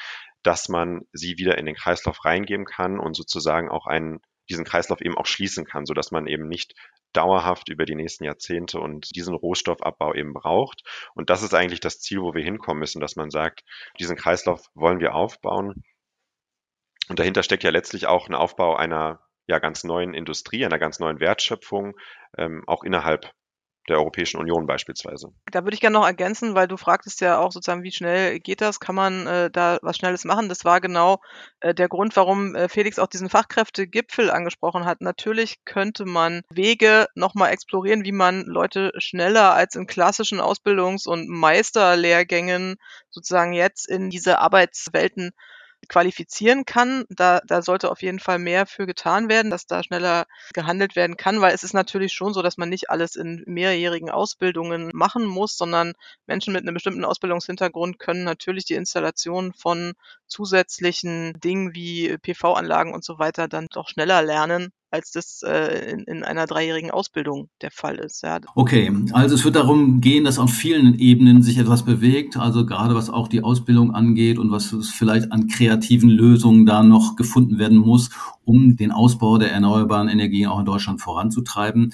dass 0.42 0.68
man 0.68 1.02
sie 1.12 1.38
wieder 1.38 1.58
in 1.58 1.66
den 1.66 1.74
Kreislauf 1.74 2.24
reingeben 2.24 2.66
kann 2.66 2.98
und 2.98 3.14
sozusagen 3.14 3.68
auch 3.68 3.86
einen, 3.86 4.20
diesen 4.48 4.64
Kreislauf 4.64 5.00
eben 5.00 5.16
auch 5.16 5.26
schließen 5.26 5.64
kann, 5.64 5.86
so 5.86 5.94
dass 5.94 6.10
man 6.10 6.26
eben 6.26 6.48
nicht 6.48 6.74
dauerhaft 7.12 7.68
über 7.68 7.86
die 7.86 7.94
nächsten 7.94 8.24
Jahrzehnte 8.24 8.78
und 8.78 9.14
diesen 9.16 9.34
Rohstoffabbau 9.34 10.14
eben 10.14 10.34
braucht. 10.34 10.82
Und 11.14 11.30
das 11.30 11.42
ist 11.42 11.54
eigentlich 11.54 11.80
das 11.80 12.00
Ziel, 12.00 12.20
wo 12.20 12.34
wir 12.34 12.44
hinkommen 12.44 12.80
müssen, 12.80 13.00
dass 13.00 13.16
man 13.16 13.30
sagt, 13.30 13.62
diesen 13.98 14.16
Kreislauf 14.16 14.66
wollen 14.74 15.00
wir 15.00 15.14
aufbauen. 15.14 15.82
Und 17.08 17.18
dahinter 17.18 17.42
steckt 17.42 17.62
ja 17.62 17.70
letztlich 17.70 18.06
auch 18.06 18.28
ein 18.28 18.34
Aufbau 18.34 18.76
einer 18.76 19.25
ja 19.46 19.58
ganz 19.58 19.84
neuen 19.84 20.14
Industrie, 20.14 20.64
einer 20.64 20.78
ganz 20.78 20.98
neuen 20.98 21.20
Wertschöpfung, 21.20 21.96
ähm, 22.36 22.64
auch 22.66 22.84
innerhalb 22.84 23.32
der 23.88 23.98
Europäischen 23.98 24.38
Union 24.38 24.66
beispielsweise. 24.66 25.28
Da 25.50 25.64
würde 25.64 25.74
ich 25.74 25.80
gerne 25.80 25.94
noch 25.94 26.06
ergänzen, 26.06 26.54
weil 26.54 26.66
du 26.66 26.76
fragtest 26.76 27.20
ja 27.20 27.38
auch 27.38 27.52
sozusagen, 27.52 27.82
wie 27.82 27.92
schnell 27.92 28.40
geht 28.40 28.60
das? 28.60 28.80
Kann 28.80 28.94
man 28.94 29.26
äh, 29.26 29.50
da 29.50 29.78
was 29.82 29.96
Schnelles 29.96 30.24
machen? 30.24 30.48
Das 30.48 30.64
war 30.64 30.80
genau 30.80 31.20
äh, 31.60 31.74
der 31.74 31.88
Grund, 31.88 32.16
warum 32.16 32.54
äh, 32.54 32.68
Felix 32.68 32.98
auch 32.98 33.06
diesen 33.06 33.30
Fachkräftegipfel 33.30 34.30
angesprochen 34.30 34.84
hat. 34.84 35.00
Natürlich 35.00 35.64
könnte 35.64 36.04
man 36.04 36.42
Wege 36.50 37.06
nochmal 37.14 37.52
explorieren, 37.52 38.04
wie 38.04 38.12
man 38.12 38.44
Leute 38.46 38.92
schneller 38.98 39.54
als 39.54 39.76
in 39.76 39.86
klassischen 39.86 40.40
Ausbildungs- 40.40 41.06
und 41.06 41.28
Meisterlehrgängen 41.28 42.76
sozusagen 43.10 43.52
jetzt 43.52 43.88
in 43.88 44.10
diese 44.10 44.40
Arbeitswelten 44.40 45.30
qualifizieren 45.88 46.64
kann. 46.64 47.04
Da, 47.08 47.40
da 47.46 47.62
sollte 47.62 47.90
auf 47.90 48.02
jeden 48.02 48.18
Fall 48.20 48.38
mehr 48.38 48.66
für 48.66 48.86
getan 48.86 49.28
werden, 49.28 49.50
dass 49.50 49.66
da 49.66 49.82
schneller 49.82 50.26
gehandelt 50.54 50.96
werden 50.96 51.16
kann, 51.16 51.40
weil 51.40 51.54
es 51.54 51.62
ist 51.64 51.72
natürlich 51.74 52.12
schon 52.12 52.32
so, 52.34 52.42
dass 52.42 52.56
man 52.58 52.68
nicht 52.68 52.90
alles 52.90 53.16
in 53.16 53.42
mehrjährigen 53.46 54.10
Ausbildungen 54.10 54.90
machen 54.94 55.24
muss, 55.26 55.56
sondern 55.56 55.92
Menschen 56.26 56.52
mit 56.52 56.62
einem 56.62 56.74
bestimmten 56.74 57.04
Ausbildungshintergrund 57.04 57.98
können 57.98 58.24
natürlich 58.24 58.64
die 58.64 58.74
Installation 58.74 59.52
von 59.54 59.94
zusätzlichen 60.26 61.38
Dingen 61.40 61.74
wie 61.74 62.16
PV-Anlagen 62.18 62.92
und 62.94 63.04
so 63.04 63.18
weiter 63.18 63.48
dann 63.48 63.66
doch 63.72 63.88
schneller 63.88 64.22
lernen 64.22 64.72
als 64.90 65.10
das 65.10 65.42
äh, 65.44 65.90
in, 65.90 66.00
in 66.04 66.22
einer 66.22 66.46
dreijährigen 66.46 66.90
Ausbildung 66.90 67.48
der 67.60 67.70
Fall 67.70 67.96
ist. 67.96 68.22
Ja. 68.22 68.38
Okay, 68.54 68.92
also 69.12 69.34
es 69.34 69.44
wird 69.44 69.56
darum 69.56 70.00
gehen, 70.00 70.24
dass 70.24 70.38
auf 70.38 70.52
vielen 70.52 70.98
Ebenen 70.98 71.42
sich 71.42 71.58
etwas 71.58 71.84
bewegt, 71.84 72.36
also 72.36 72.64
gerade 72.64 72.94
was 72.94 73.10
auch 73.10 73.28
die 73.28 73.42
Ausbildung 73.42 73.94
angeht 73.94 74.38
und 74.38 74.50
was 74.50 74.74
vielleicht 74.94 75.32
an 75.32 75.48
kreativen 75.48 76.10
Lösungen 76.10 76.66
da 76.66 76.82
noch 76.82 77.16
gefunden 77.16 77.58
werden 77.58 77.78
muss, 77.78 78.10
um 78.44 78.76
den 78.76 78.92
Ausbau 78.92 79.38
der 79.38 79.52
erneuerbaren 79.52 80.08
Energien 80.08 80.48
auch 80.48 80.60
in 80.60 80.66
Deutschland 80.66 81.00
voranzutreiben. 81.00 81.92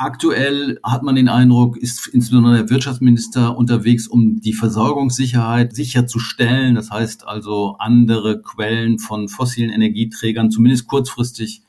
Aktuell 0.00 0.78
hat 0.84 1.02
man 1.02 1.16
den 1.16 1.28
Eindruck, 1.28 1.76
ist 1.76 2.06
insbesondere 2.06 2.58
der 2.58 2.70
Wirtschaftsminister 2.70 3.58
unterwegs, 3.58 4.06
um 4.06 4.40
die 4.40 4.52
Versorgungssicherheit 4.52 5.74
sicherzustellen. 5.74 6.76
Das 6.76 6.92
heißt 6.92 7.26
also, 7.26 7.74
andere 7.80 8.40
Quellen 8.40 9.00
von 9.00 9.28
fossilen 9.28 9.70
Energieträgern 9.70 10.52
zumindest 10.52 10.86
kurzfristig 10.86 11.62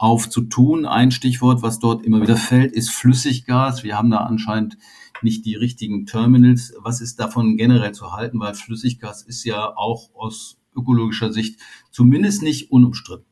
aufzutun. 0.00 0.86
Ein 0.86 1.10
Stichwort, 1.10 1.60
was 1.60 1.78
dort 1.78 2.06
immer 2.06 2.22
wieder 2.22 2.38
fällt, 2.38 2.72
ist 2.72 2.90
Flüssiggas. 2.90 3.84
Wir 3.84 3.98
haben 3.98 4.10
da 4.10 4.18
anscheinend 4.18 4.78
nicht 5.20 5.44
die 5.44 5.56
richtigen 5.56 6.06
Terminals. 6.06 6.72
Was 6.78 7.02
ist 7.02 7.20
davon 7.20 7.58
generell 7.58 7.92
zu 7.92 8.10
halten? 8.12 8.40
Weil 8.40 8.54
Flüssiggas 8.54 9.22
ist 9.22 9.44
ja 9.44 9.76
auch 9.76 10.08
aus 10.14 10.58
ökologischer 10.74 11.34
Sicht 11.34 11.60
zumindest 11.90 12.42
nicht 12.42 12.70
unumstritten. 12.70 13.26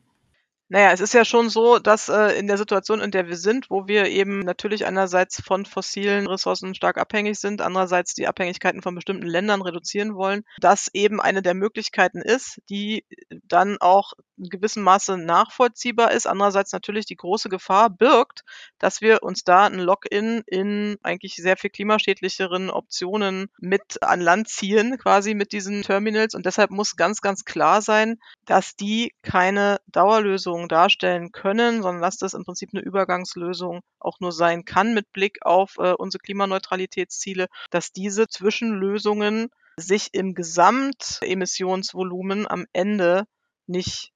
Naja, 0.71 0.91
es 0.91 0.99
ist 0.99 1.15
ja 1.15 1.25
schon 1.25 1.49
so, 1.49 1.79
dass 1.79 2.09
äh, 2.09 2.37
in 2.37 2.45
der 2.45 2.59
Situation, 2.59 3.01
in 3.01 3.09
der 3.09 3.27
wir 3.27 3.37
sind, 3.37 3.71
wo 3.71 3.87
wir 3.87 4.05
eben 4.05 4.41
natürlich 4.41 4.85
einerseits 4.85 5.41
von 5.41 5.65
fossilen 5.65 6.27
Ressourcen 6.27 6.75
stark 6.75 6.99
abhängig 6.99 7.39
sind, 7.39 7.61
andererseits 7.61 8.13
die 8.13 8.27
Abhängigkeiten 8.27 8.83
von 8.83 8.93
bestimmten 8.93 9.25
Ländern 9.25 9.63
reduzieren 9.63 10.13
wollen, 10.13 10.43
das 10.59 10.87
eben 10.93 11.19
eine 11.19 11.41
der 11.41 11.55
Möglichkeiten 11.55 12.21
ist, 12.21 12.61
die 12.69 13.03
dann 13.47 13.77
auch 13.79 14.13
in 14.37 14.49
gewissem 14.49 14.83
Maße 14.83 15.17
nachvollziehbar 15.17 16.11
ist, 16.11 16.27
andererseits 16.27 16.71
natürlich 16.71 17.05
die 17.07 17.15
große 17.15 17.49
Gefahr 17.49 17.89
birgt, 17.89 18.43
dass 18.77 19.01
wir 19.01 19.23
uns 19.23 19.43
da 19.43 19.65
ein 19.65 19.79
Lock-in 19.79 20.43
in 20.45 20.97
eigentlich 21.01 21.35
sehr 21.35 21.57
viel 21.57 21.69
klimaschädlicheren 21.69 22.69
Optionen 22.69 23.49
mit 23.59 24.01
an 24.01 24.21
Land 24.21 24.49
ziehen, 24.49 24.97
quasi 24.97 25.33
mit 25.33 25.51
diesen 25.51 25.81
Terminals. 25.81 26.35
Und 26.35 26.45
deshalb 26.45 26.71
muss 26.71 26.95
ganz, 26.95 27.21
ganz 27.21 27.43
klar 27.43 27.81
sein, 27.81 28.19
dass 28.45 28.75
die 28.75 29.13
keine 29.23 29.79
Dauerlösung 29.87 30.58
darstellen 30.67 31.31
können, 31.31 31.81
sondern 31.81 32.01
dass 32.01 32.17
das 32.17 32.33
im 32.33 32.43
Prinzip 32.43 32.71
eine 32.73 32.83
Übergangslösung 32.83 33.81
auch 33.99 34.19
nur 34.19 34.31
sein 34.31 34.65
kann 34.65 34.93
mit 34.93 35.11
Blick 35.13 35.37
auf 35.41 35.75
äh, 35.77 35.93
unsere 35.93 36.21
Klimaneutralitätsziele, 36.21 37.47
dass 37.69 37.91
diese 37.91 38.27
Zwischenlösungen 38.27 39.49
sich 39.77 40.09
im 40.13 40.33
Gesamtemissionsvolumen 40.33 42.47
am 42.47 42.65
Ende 42.73 43.25
nicht 43.67 44.11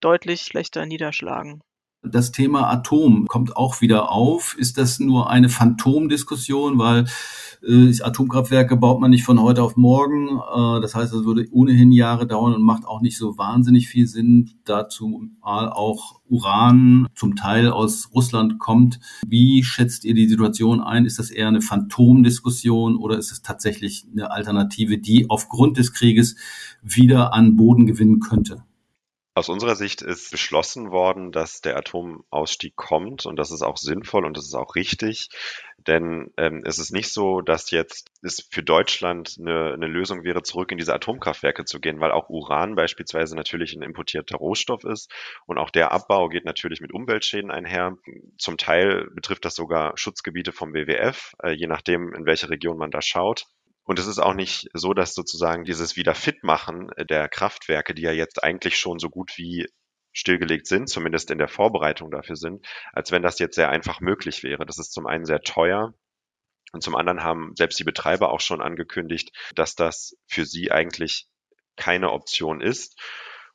deutlich 0.00 0.42
schlechter 0.42 0.86
niederschlagen. 0.86 1.62
Das 2.02 2.32
Thema 2.32 2.70
Atom 2.70 3.26
kommt 3.26 3.56
auch 3.56 3.82
wieder 3.82 4.10
auf. 4.10 4.56
Ist 4.58 4.78
das 4.78 5.00
nur 5.00 5.28
eine 5.28 5.50
Phantomdiskussion, 5.50 6.78
weil 6.78 7.04
äh, 7.62 7.92
Atomkraftwerke 8.00 8.76
baut 8.76 9.00
man 9.00 9.10
nicht 9.10 9.24
von 9.24 9.40
heute 9.40 9.62
auf 9.62 9.76
morgen. 9.76 10.28
Äh, 10.28 10.80
das 10.80 10.94
heißt, 10.94 11.12
es 11.12 11.24
würde 11.24 11.46
ohnehin 11.50 11.92
Jahre 11.92 12.26
dauern 12.26 12.54
und 12.54 12.62
macht 12.62 12.86
auch 12.86 13.02
nicht 13.02 13.18
so 13.18 13.36
wahnsinnig 13.36 13.88
viel 13.88 14.06
Sinn. 14.06 14.50
Dazu 14.64 15.28
auch 15.42 16.20
Uran 16.28 17.06
zum 17.14 17.36
Teil 17.36 17.70
aus 17.70 18.08
Russland 18.14 18.58
kommt. 18.58 18.98
Wie 19.26 19.62
schätzt 19.62 20.04
ihr 20.06 20.14
die 20.14 20.28
Situation 20.28 20.80
ein? 20.80 21.04
Ist 21.04 21.18
das 21.18 21.30
eher 21.30 21.48
eine 21.48 21.60
Phantomdiskussion 21.60 22.96
oder 22.96 23.18
ist 23.18 23.30
es 23.30 23.42
tatsächlich 23.42 24.06
eine 24.10 24.30
Alternative, 24.30 24.96
die 24.96 25.28
aufgrund 25.28 25.76
des 25.76 25.92
Krieges 25.92 26.36
wieder 26.82 27.34
an 27.34 27.56
Boden 27.56 27.84
gewinnen 27.84 28.20
könnte? 28.20 28.64
Aus 29.40 29.48
unserer 29.48 29.74
Sicht 29.74 30.02
ist 30.02 30.30
beschlossen 30.30 30.90
worden, 30.90 31.32
dass 31.32 31.62
der 31.62 31.78
Atomausstieg 31.78 32.76
kommt 32.76 33.24
und 33.24 33.36
das 33.36 33.50
ist 33.50 33.62
auch 33.62 33.78
sinnvoll 33.78 34.26
und 34.26 34.36
das 34.36 34.44
ist 34.44 34.54
auch 34.54 34.74
richtig, 34.74 35.30
denn 35.78 36.30
ähm, 36.36 36.62
es 36.66 36.78
ist 36.78 36.90
nicht 36.90 37.10
so, 37.10 37.40
dass 37.40 37.70
jetzt 37.70 38.10
es 38.20 38.46
für 38.50 38.62
Deutschland 38.62 39.38
eine, 39.40 39.72
eine 39.72 39.86
Lösung 39.86 40.24
wäre, 40.24 40.42
zurück 40.42 40.72
in 40.72 40.76
diese 40.76 40.92
Atomkraftwerke 40.92 41.64
zu 41.64 41.80
gehen, 41.80 42.00
weil 42.00 42.10
auch 42.10 42.28
Uran 42.28 42.74
beispielsweise 42.74 43.34
natürlich 43.34 43.72
ein 43.74 43.80
importierter 43.80 44.36
Rohstoff 44.36 44.84
ist 44.84 45.10
und 45.46 45.56
auch 45.56 45.70
der 45.70 45.90
Abbau 45.90 46.28
geht 46.28 46.44
natürlich 46.44 46.82
mit 46.82 46.92
Umweltschäden 46.92 47.50
einher. 47.50 47.96
Zum 48.36 48.58
Teil 48.58 49.08
betrifft 49.14 49.46
das 49.46 49.54
sogar 49.54 49.96
Schutzgebiete 49.96 50.52
vom 50.52 50.74
WWF, 50.74 51.32
äh, 51.42 51.52
je 51.52 51.66
nachdem, 51.66 52.12
in 52.12 52.26
welche 52.26 52.50
Region 52.50 52.76
man 52.76 52.90
da 52.90 53.00
schaut. 53.00 53.46
Und 53.90 53.98
es 53.98 54.06
ist 54.06 54.20
auch 54.20 54.34
nicht 54.34 54.68
so, 54.72 54.94
dass 54.94 55.14
sozusagen 55.14 55.64
dieses 55.64 55.96
Wiederfitmachen 55.96 56.92
der 57.08 57.28
Kraftwerke, 57.28 57.92
die 57.92 58.02
ja 58.02 58.12
jetzt 58.12 58.40
eigentlich 58.40 58.78
schon 58.78 59.00
so 59.00 59.10
gut 59.10 59.32
wie 59.36 59.66
stillgelegt 60.12 60.68
sind, 60.68 60.88
zumindest 60.88 61.32
in 61.32 61.38
der 61.38 61.48
Vorbereitung 61.48 62.12
dafür 62.12 62.36
sind, 62.36 62.64
als 62.92 63.10
wenn 63.10 63.22
das 63.22 63.40
jetzt 63.40 63.56
sehr 63.56 63.68
einfach 63.68 63.98
möglich 63.98 64.44
wäre. 64.44 64.64
Das 64.64 64.78
ist 64.78 64.92
zum 64.92 65.08
einen 65.08 65.24
sehr 65.24 65.40
teuer 65.40 65.92
und 66.70 66.84
zum 66.84 66.94
anderen 66.94 67.24
haben 67.24 67.50
selbst 67.56 67.80
die 67.80 67.84
Betreiber 67.84 68.30
auch 68.30 68.38
schon 68.38 68.60
angekündigt, 68.60 69.36
dass 69.56 69.74
das 69.74 70.16
für 70.28 70.44
sie 70.46 70.70
eigentlich 70.70 71.26
keine 71.74 72.12
Option 72.12 72.60
ist. 72.60 72.96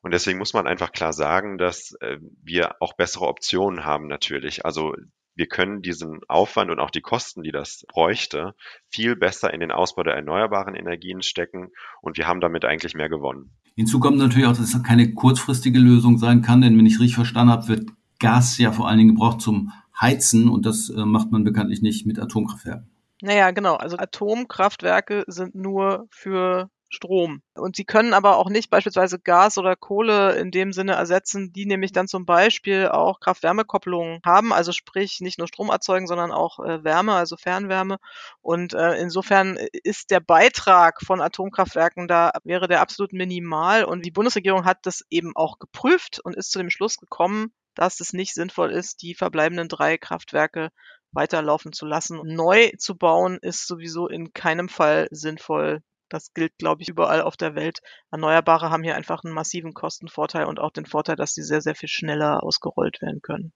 Und 0.01 0.13
deswegen 0.13 0.37
muss 0.37 0.51
man 0.51 0.67
einfach 0.67 0.91
klar 0.91 1.13
sagen, 1.13 1.57
dass 1.57 1.93
äh, 2.01 2.17
wir 2.43 2.81
auch 2.81 2.97
bessere 2.97 3.27
Optionen 3.27 3.85
haben 3.85 4.07
natürlich. 4.07 4.65
Also 4.65 4.95
wir 5.35 5.47
können 5.47 5.81
diesen 5.81 6.21
Aufwand 6.27 6.71
und 6.71 6.79
auch 6.79 6.91
die 6.91 7.01
Kosten, 7.01 7.43
die 7.43 7.51
das 7.51 7.85
bräuchte, 7.87 8.55
viel 8.89 9.15
besser 9.15 9.53
in 9.53 9.59
den 9.59 9.71
Ausbau 9.71 10.03
der 10.03 10.15
erneuerbaren 10.15 10.75
Energien 10.75 11.21
stecken 11.21 11.71
und 12.01 12.17
wir 12.17 12.27
haben 12.27 12.41
damit 12.41 12.65
eigentlich 12.65 12.95
mehr 12.95 13.09
gewonnen. 13.09 13.51
Hinzu 13.75 13.99
kommt 13.99 14.17
natürlich 14.17 14.47
auch, 14.47 14.55
dass 14.55 14.73
es 14.73 14.83
keine 14.83 15.13
kurzfristige 15.13 15.79
Lösung 15.79 16.17
sein 16.17 16.41
kann, 16.41 16.61
denn 16.61 16.77
wenn 16.77 16.85
ich 16.85 16.99
richtig 16.99 17.15
verstanden 17.15 17.51
habe, 17.51 17.67
wird 17.67 17.89
Gas 18.19 18.57
ja 18.57 18.71
vor 18.71 18.87
allen 18.87 18.97
Dingen 18.97 19.15
gebraucht 19.15 19.41
zum 19.41 19.71
Heizen 19.99 20.49
und 20.49 20.65
das 20.65 20.89
äh, 20.89 21.05
macht 21.05 21.31
man 21.31 21.43
bekanntlich 21.43 21.81
nicht 21.81 22.05
mit 22.05 22.19
Atomkraftwerken. 22.19 22.89
Naja, 23.21 23.51
genau. 23.51 23.75
Also 23.75 23.97
Atomkraftwerke 23.97 25.23
sind 25.27 25.55
nur 25.55 26.07
für 26.09 26.69
Strom. 26.95 27.41
Und 27.53 27.75
sie 27.75 27.85
können 27.85 28.13
aber 28.13 28.37
auch 28.37 28.49
nicht 28.49 28.69
beispielsweise 28.69 29.19
Gas 29.19 29.57
oder 29.57 29.75
Kohle 29.75 30.35
in 30.35 30.49
dem 30.49 30.73
Sinne 30.73 30.93
ersetzen, 30.93 31.53
die 31.53 31.65
nämlich 31.65 31.91
dann 31.91 32.07
zum 32.07 32.25
Beispiel 32.25 32.87
auch 32.87 33.19
Kraft-Wärme-Kopplungen 33.19 34.21
haben, 34.25 34.51
also 34.53 34.71
sprich 34.71 35.21
nicht 35.21 35.37
nur 35.37 35.47
Strom 35.47 35.69
erzeugen, 35.69 36.07
sondern 36.07 36.31
auch 36.31 36.59
äh, 36.59 36.83
Wärme, 36.83 37.13
also 37.13 37.37
Fernwärme. 37.37 37.97
Und 38.41 38.73
äh, 38.73 38.95
insofern 38.95 39.57
ist 39.83 40.09
der 40.11 40.19
Beitrag 40.19 41.01
von 41.01 41.21
Atomkraftwerken 41.21 42.07
da, 42.07 42.31
wäre 42.43 42.67
der 42.67 42.81
absolut 42.81 43.13
minimal. 43.13 43.83
Und 43.83 44.05
die 44.05 44.11
Bundesregierung 44.11 44.65
hat 44.65 44.79
das 44.85 45.03
eben 45.09 45.35
auch 45.35 45.59
geprüft 45.59 46.19
und 46.23 46.35
ist 46.35 46.51
zu 46.51 46.59
dem 46.59 46.69
Schluss 46.69 46.97
gekommen, 46.97 47.53
dass 47.75 47.99
es 47.99 48.13
nicht 48.13 48.33
sinnvoll 48.33 48.71
ist, 48.71 49.01
die 49.01 49.15
verbleibenden 49.15 49.67
drei 49.67 49.97
Kraftwerke 49.97 50.69
weiterlaufen 51.11 51.73
zu 51.73 51.85
lassen. 51.85 52.21
Neu 52.23 52.71
zu 52.77 52.95
bauen 52.97 53.39
ist 53.41 53.67
sowieso 53.67 54.07
in 54.07 54.33
keinem 54.33 54.69
Fall 54.69 55.07
sinnvoll. 55.11 55.81
Das 56.09 56.33
gilt, 56.33 56.57
glaube 56.57 56.81
ich, 56.81 56.89
überall 56.89 57.21
auf 57.21 57.37
der 57.37 57.55
Welt. 57.55 57.79
Erneuerbare 58.11 58.69
haben 58.69 58.83
hier 58.83 58.95
einfach 58.95 59.23
einen 59.23 59.33
massiven 59.33 59.73
Kostenvorteil 59.73 60.45
und 60.45 60.59
auch 60.59 60.71
den 60.71 60.85
Vorteil, 60.85 61.15
dass 61.15 61.33
sie 61.33 61.43
sehr, 61.43 61.61
sehr 61.61 61.75
viel 61.75 61.89
schneller 61.89 62.43
ausgerollt 62.43 63.01
werden 63.01 63.21
können. 63.21 63.53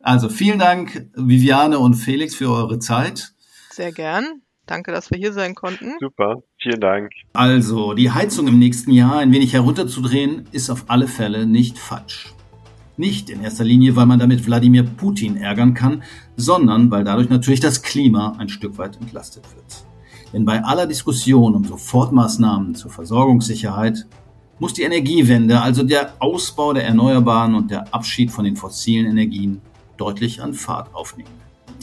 Also 0.00 0.28
vielen 0.28 0.58
Dank, 0.58 1.10
Viviane 1.14 1.78
und 1.78 1.94
Felix, 1.94 2.34
für 2.34 2.50
eure 2.50 2.78
Zeit. 2.78 3.32
Sehr 3.70 3.92
gern. 3.92 4.42
Danke, 4.66 4.92
dass 4.92 5.10
wir 5.10 5.18
hier 5.18 5.32
sein 5.32 5.54
konnten. 5.54 5.96
Super, 6.00 6.42
vielen 6.60 6.80
Dank. 6.80 7.10
Also, 7.32 7.94
die 7.94 8.10
Heizung 8.10 8.46
im 8.46 8.58
nächsten 8.58 8.92
Jahr 8.92 9.18
ein 9.18 9.32
wenig 9.32 9.52
herunterzudrehen, 9.52 10.46
ist 10.52 10.70
auf 10.70 10.84
alle 10.88 11.08
Fälle 11.08 11.44
nicht 11.44 11.78
falsch. 11.78 12.32
Nicht 12.96 13.30
in 13.30 13.42
erster 13.42 13.64
Linie, 13.64 13.96
weil 13.96 14.06
man 14.06 14.18
damit 14.18 14.46
Wladimir 14.46 14.84
Putin 14.84 15.36
ärgern 15.36 15.74
kann, 15.74 16.02
sondern 16.36 16.90
weil 16.90 17.02
dadurch 17.02 17.28
natürlich 17.28 17.60
das 17.60 17.82
Klima 17.82 18.36
ein 18.38 18.48
Stück 18.48 18.78
weit 18.78 19.00
entlastet 19.00 19.44
wird. 19.56 19.89
Denn 20.32 20.44
bei 20.44 20.62
aller 20.62 20.86
Diskussion 20.86 21.54
um 21.54 21.64
Sofortmaßnahmen 21.64 22.74
zur 22.74 22.90
Versorgungssicherheit 22.90 24.06
muss 24.58 24.74
die 24.74 24.82
Energiewende, 24.82 25.60
also 25.60 25.82
der 25.82 26.14
Ausbau 26.18 26.72
der 26.72 26.84
Erneuerbaren 26.84 27.54
und 27.54 27.70
der 27.70 27.92
Abschied 27.94 28.30
von 28.30 28.44
den 28.44 28.56
fossilen 28.56 29.06
Energien, 29.06 29.60
deutlich 29.96 30.42
an 30.42 30.54
Fahrt 30.54 30.94
aufnehmen. 30.94 31.30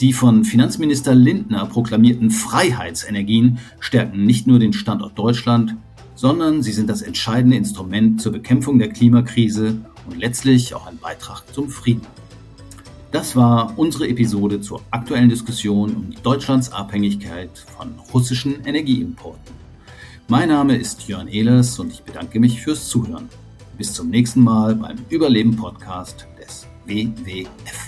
Die 0.00 0.12
von 0.12 0.44
Finanzminister 0.44 1.14
Lindner 1.14 1.66
proklamierten 1.66 2.30
Freiheitsenergien 2.30 3.58
stärken 3.80 4.24
nicht 4.24 4.46
nur 4.46 4.60
den 4.60 4.72
Standort 4.72 5.18
Deutschland, 5.18 5.74
sondern 6.14 6.62
sie 6.62 6.72
sind 6.72 6.88
das 6.88 7.02
entscheidende 7.02 7.56
Instrument 7.56 8.20
zur 8.20 8.32
Bekämpfung 8.32 8.78
der 8.78 8.90
Klimakrise 8.90 9.80
und 10.08 10.18
letztlich 10.18 10.74
auch 10.74 10.86
ein 10.86 10.98
Beitrag 10.98 11.42
zum 11.52 11.68
Frieden. 11.68 12.06
Das 13.10 13.34
war 13.34 13.72
unsere 13.78 14.06
Episode 14.06 14.60
zur 14.60 14.82
aktuellen 14.90 15.30
Diskussion 15.30 15.96
um 15.96 16.14
Deutschlands 16.22 16.70
Abhängigkeit 16.70 17.50
von 17.58 17.94
russischen 18.12 18.66
Energieimporten. 18.66 19.54
Mein 20.28 20.50
Name 20.50 20.76
ist 20.76 21.08
Jörn 21.08 21.26
Ehlers 21.26 21.78
und 21.78 21.90
ich 21.90 22.02
bedanke 22.02 22.38
mich 22.38 22.60
fürs 22.60 22.86
Zuhören. 22.90 23.30
Bis 23.78 23.94
zum 23.94 24.10
nächsten 24.10 24.42
Mal 24.42 24.74
beim 24.74 24.98
Überleben 25.08 25.56
Podcast 25.56 26.26
des 26.38 26.66
WWF. 26.84 27.87